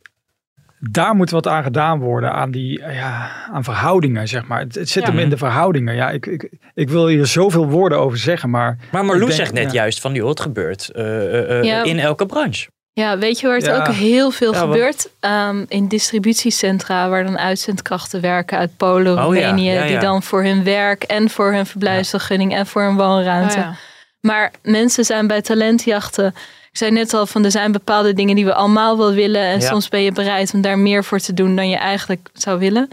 [0.80, 2.32] daar moet wat aan gedaan worden.
[2.34, 4.60] Aan die ja, aan verhoudingen, zeg maar.
[4.60, 5.10] Het, het zit Ja.
[5.10, 5.96] hem in de verhoudingen.
[5.96, 8.78] Ja, ik, ik, ik wil hier zoveel woorden over zeggen, maar...
[8.92, 9.82] Maar Marloes denk- zegt net ja.
[9.82, 11.84] juist van, joh, het gebeurt eh, eh, eh, Ja.
[11.84, 12.70] in elke branche.
[13.02, 13.76] Ja, weet je waar het Ja.
[13.78, 15.10] ook heel veel Ja, gebeurt?
[15.20, 19.72] Ehm, in distributiecentra waar dan uitzendkrachten werken uit Polen, Oh ja, Roemenië.
[19.72, 23.58] ja, Die dan voor hun werk en voor hun verblijfsvergunning en voor hun woonruimte.
[23.58, 23.76] Oh ja.
[24.22, 26.28] Maar mensen zijn bij talentjachten.
[26.72, 29.42] Ik zei net al van er zijn bepaalde dingen die we allemaal wel willen.
[29.42, 29.68] En Ja.
[29.68, 32.88] soms ben je bereid om daar meer voor te doen dan je eigenlijk zou willen.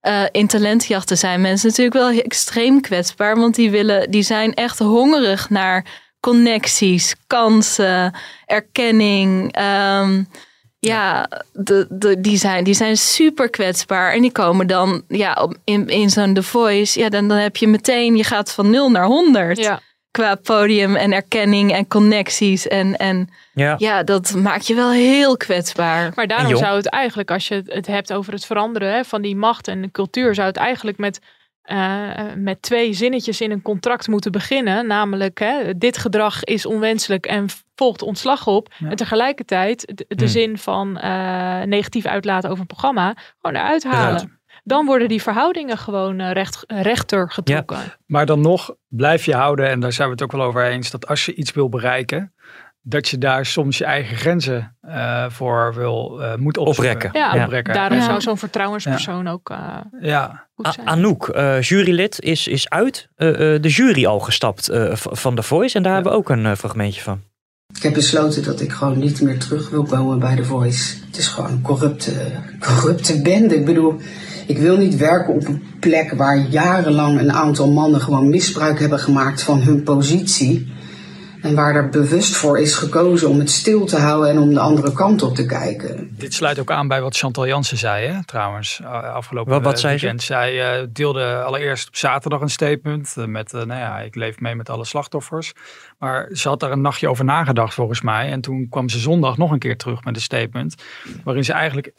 [0.00, 3.36] Eh, in talentjachten zijn mensen natuurlijk wel extreem kwetsbaar.
[3.36, 5.84] Want die, willen, die zijn echt hongerig naar
[6.24, 8.14] connecties, kansen,
[8.46, 9.52] erkenning.
[9.52, 10.22] Ehm,
[10.78, 14.12] ja, de, de, die, zijn, die zijn super kwetsbaar.
[14.12, 16.98] En die komen dan ja, in, in zo'n The Voice.
[17.00, 19.80] Ja, dan, dan heb je meteen, je gaat van 0 naar 100 ja.
[20.10, 22.68] qua podium en erkenning en connecties.
[22.68, 23.74] En, en Ja.
[23.78, 26.12] ja, dat maakt je wel heel kwetsbaar.
[26.14, 29.22] Maar daarom zou het eigenlijk, als je het- het hebt over het veranderen hè, van
[29.22, 31.20] die macht en de cultuur, zou het eigenlijk met,
[31.64, 34.86] eh, met twee zinnetjes in een contract moeten beginnen.
[34.86, 38.72] Namelijk, hè, dit gedrag is onwenselijk en volgt ontslag op.
[38.78, 38.90] Ja.
[38.90, 40.26] En tegelijkertijd de, de Hmm.
[40.26, 44.14] zin van eh, negatief uitlaten over een programma gewoon eruit halen.
[44.14, 44.42] Eruit.
[44.64, 47.78] Dan worden die verhoudingen gewoon eh, recht, rechter getrokken.
[48.06, 50.90] Maar dan nog blijf je houden, en daar zijn we het ook wel over eens,
[50.90, 52.34] dat als je iets wil bereiken,
[52.86, 56.58] dat je daar soms je eigen grenzen eh, voor wil, eh moet.
[56.58, 57.10] Oprekken.
[57.12, 57.44] Ja, Ja.
[57.44, 57.74] Oprekken.
[57.74, 58.04] daarom Ja.
[58.04, 59.58] zou zo'n vertrouwenspersoon ook eh,
[60.00, 60.86] Ja, goed A- zijn.
[60.86, 65.42] Anouk, eh, jurylid, is, is uit eh, eh, de jury al gestapt eh, van The
[65.42, 65.76] Voice.
[65.76, 67.20] En daar hebben we ook een eh, fragmentje van.
[67.76, 70.96] Ik heb besloten dat ik gewoon niet meer terug wil komen bij The Voice.
[71.06, 72.12] Het is gewoon een corrupte,
[72.66, 73.56] corrupte bende.
[73.56, 74.00] Ik bedoel,
[74.46, 78.98] ik wil niet werken op een plek waar jarenlang een aantal mannen gewoon misbruik hebben
[78.98, 80.72] gemaakt van hun positie.
[81.44, 84.60] En waar er bewust voor is gekozen om het stil te houden en om de
[84.60, 86.08] andere kant op te kijken.
[86.18, 89.80] dit sluit ook aan bij wat Chantal Jansen zei, hè, trouwens, eh, afgelopen Wat- wat
[89.80, 90.12] zei ze?
[90.16, 94.40] Zij eh, deelde allereerst op zaterdag een statement eh, met, eh, nou ja, ik leef
[94.40, 95.52] mee met alle slachtoffers.
[95.98, 98.30] Maar ze had daar een nachtje over nagedacht volgens mij.
[98.30, 100.74] En toen kwam ze zondag nog een keer terug met een statement,
[101.24, 101.92] waarin ze eigenlijk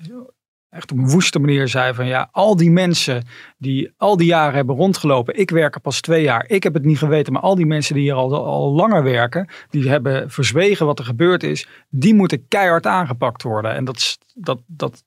[0.70, 3.24] echt op een woeste manier zei van ja, al die mensen
[3.58, 5.40] die al die jaren hebben rondgelopen.
[5.40, 6.46] Ik werk er pas twee jaar.
[6.48, 9.50] Ik heb het niet geweten, maar al die mensen die hier al, al langer werken,
[9.70, 13.74] die hebben verzwegen wat er gebeurd is, die moeten keihard aangepakt worden.
[13.74, 15.04] En dat, is- dat, dat,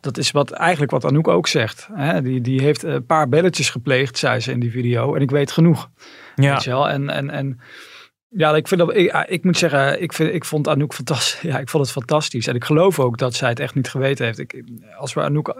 [0.00, 1.88] dat is wat eigenlijk wat Anouk ook zegt.
[1.92, 2.22] Hè?
[2.22, 5.14] Die, die heeft een paar belletjes gepleegd, zei ze in die video.
[5.14, 5.90] En ik weet genoeg.
[6.34, 6.52] Ja.
[6.52, 6.88] Weet je wel?
[6.88, 7.60] En, en, en
[8.36, 11.40] ja, ik, vind dat, ik, ik moet zeggen, ik, vind, ik vond Anouk fantastisch.
[11.50, 12.46] Ja, ik vond het fantastisch.
[12.46, 14.38] En ik geloof ook dat zij het echt niet geweten heeft.
[14.38, 14.62] Ik,
[14.98, 15.54] als we Anouk, eh,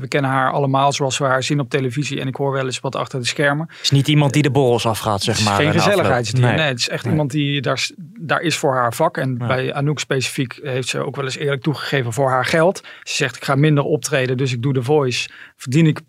[0.00, 2.20] we kennen haar allemaal zoals we haar zien op televisie.
[2.20, 3.66] En ik hoor wel eens wat achter de schermen.
[3.70, 5.60] Het is niet iemand die de borrels afgaat, zeg Het is maar.
[5.60, 6.44] geen gezelligheidsdier.
[6.44, 6.56] Nee.
[6.56, 6.66] Nee.
[6.68, 7.12] het is echt Nee.
[7.12, 7.88] iemand die daar,
[8.20, 9.16] daar is voor haar vak.
[9.16, 9.46] En Ja.
[9.46, 12.80] bij Anouk specifiek heeft ze ook wel eens eerlijk toegegeven voor haar geld.
[13.02, 15.28] Ze zegt, ik ga minder optreden, dus ik doe de voice.
[15.56, 16.00] Verdien ik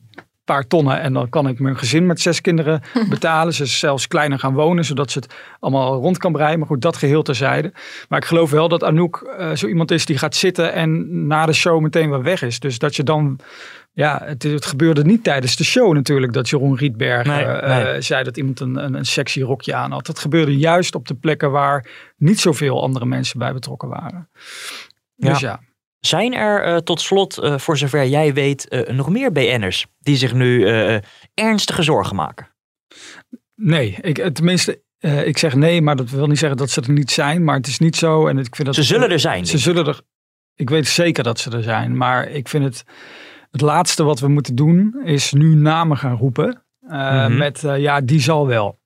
[0.51, 3.53] paar tonnen en dan kan ik mijn gezin met zes kinderen betalen.
[3.53, 6.59] Ze is zelfs kleiner gaan wonen, zodat ze het allemaal rond kan breien.
[6.59, 7.73] Maar goed, dat geheel terzijde.
[8.09, 11.45] Maar ik geloof wel dat Anouk eh, zo iemand is die gaat zitten en na
[11.45, 12.59] de show meteen weer weg is.
[12.59, 13.39] Dus dat je dan...
[13.93, 17.83] Ja, het, het gebeurde niet tijdens de show natuurlijk dat Jeroen Rietberg Nee, eh, nee.
[17.83, 20.05] eh, zei dat iemand een, een, een sexy rokje aan had.
[20.05, 21.87] Dat gebeurde juist op de plekken waar
[22.17, 24.29] niet zoveel andere mensen bij betrokken waren.
[25.15, 25.59] Dus ja,
[26.01, 30.15] Zijn er eh, tot slot, eh, voor zover jij weet, eh, nog meer BN'ers die
[30.15, 30.65] zich nu
[31.33, 32.49] ernstige zorgen maken?
[33.55, 33.97] nee.
[34.01, 37.43] Ik, tenminste, ik zeg nee, maar dat wil niet zeggen dat ze er niet zijn.
[37.43, 38.27] Maar het is niet zo.
[38.27, 39.45] En ik vind dat Ze zullen er zijn.
[39.45, 40.01] Ze zullen er.
[40.55, 41.97] Ik weet zeker dat ze er zijn.
[41.97, 42.83] Maar ik vind het.
[43.51, 46.63] Het laatste wat we moeten doen is nu namen gaan roepen.
[46.79, 47.37] Mhm.
[47.37, 48.79] Met ja, die zal wel.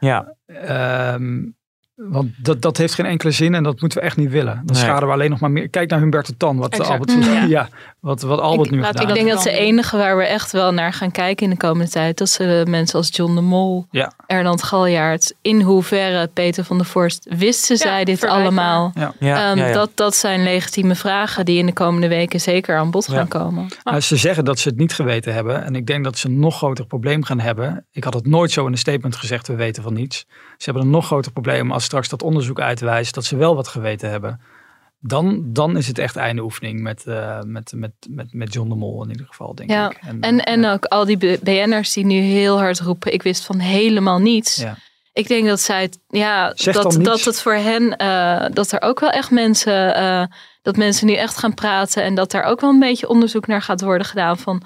[0.00, 0.36] Ja.
[0.46, 1.44] Ehm,
[2.10, 4.54] want dat, dat heeft geen enkele zin en dat moeten we echt niet willen.
[4.64, 4.82] Dan Nee.
[4.84, 5.68] schaden we alleen nog maar meer.
[5.68, 6.88] Kijk naar Humberto Tan, wat Exact.
[6.90, 7.44] Albert, Mm, ja.
[7.58, 7.68] ja.
[8.00, 10.52] wat, wat Albert nu laat gedaan Ik denk dat dat de enige waar we echt
[10.52, 13.86] wel naar gaan kijken in de komende tijd, dat ze mensen als John de Mol,
[13.90, 14.12] Ja.
[14.26, 18.90] Erland Galjaard, in hoeverre Peter van der Vorst wisten zij dit allemaal?
[18.94, 19.12] Ja.
[19.18, 19.72] Ja, Ehm, ja, ja.
[19.72, 23.14] Dat, dat zijn legitieme vragen die in de komende weken zeker aan bod Ja.
[23.14, 23.68] gaan komen.
[23.84, 25.64] Nou, ze zeggen dat ze het niet geweten hebben.
[25.64, 27.86] En ik denk dat ze een nog groter probleem gaan hebben.
[27.92, 30.26] Ik had het nooit zo in een statement gezegd, we weten van niets.
[30.62, 33.68] Ze hebben een nog groter probleem als straks dat onderzoek uitwijst dat ze wel wat
[33.68, 34.40] geweten hebben.
[35.00, 38.74] Dan, dan is het echt einde oefening met, eh, met, met, met, met John de
[38.74, 39.98] Mol in ieder geval, denk Ja, ik.
[40.20, 44.18] En, en ook al die BN'ers die nu heel hard roepen, ik wist van helemaal
[44.18, 44.56] niets.
[44.56, 44.76] Ja.
[45.12, 48.82] Ik denk dat zij, het- ja, Zeg dat, dat het voor hen, eh, dat er
[48.82, 50.24] ook wel echt mensen, eh,
[50.62, 53.62] dat mensen nu echt gaan praten en dat daar ook wel een beetje onderzoek naar
[53.62, 54.62] gaat worden gedaan van,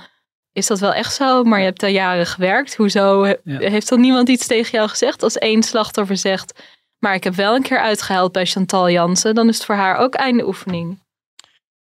[0.57, 1.43] is dat wel echt zo?
[1.45, 2.77] Maar je hebt daar jaren gewerkt.
[2.77, 3.37] Hoezo Ja.
[3.45, 5.23] heeft dan niemand iets tegen jou gezegd?
[5.23, 6.61] Als één slachtoffer zegt,
[6.99, 9.97] maar ik heb wel een keer uitgehaald bij Chantal Jansen, dan is het voor haar
[9.97, 10.91] ook einde oefening.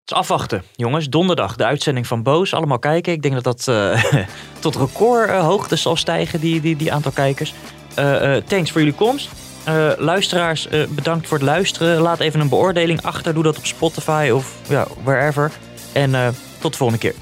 [0.00, 1.08] Het is afwachten, jongens.
[1.08, 2.54] Donderdag de uitzending van Boos.
[2.54, 3.12] Allemaal kijken.
[3.12, 4.02] Ik denk dat dat eh,
[4.60, 7.54] tot recordhoogte zal stijgen, die, die, die aantal kijkers.
[7.94, 9.30] Eh, eh, thanks voor jullie komst.
[9.64, 12.00] Eh, luisteraars, eh, bedankt voor het luisteren.
[12.00, 13.34] Laat even een beoordeling achter.
[13.34, 15.52] Doe dat op Spotify of ja, wherever.
[15.92, 16.28] En eh,
[16.58, 17.14] tot de volgende keer.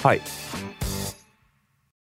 [0.00, 0.20] Hoi.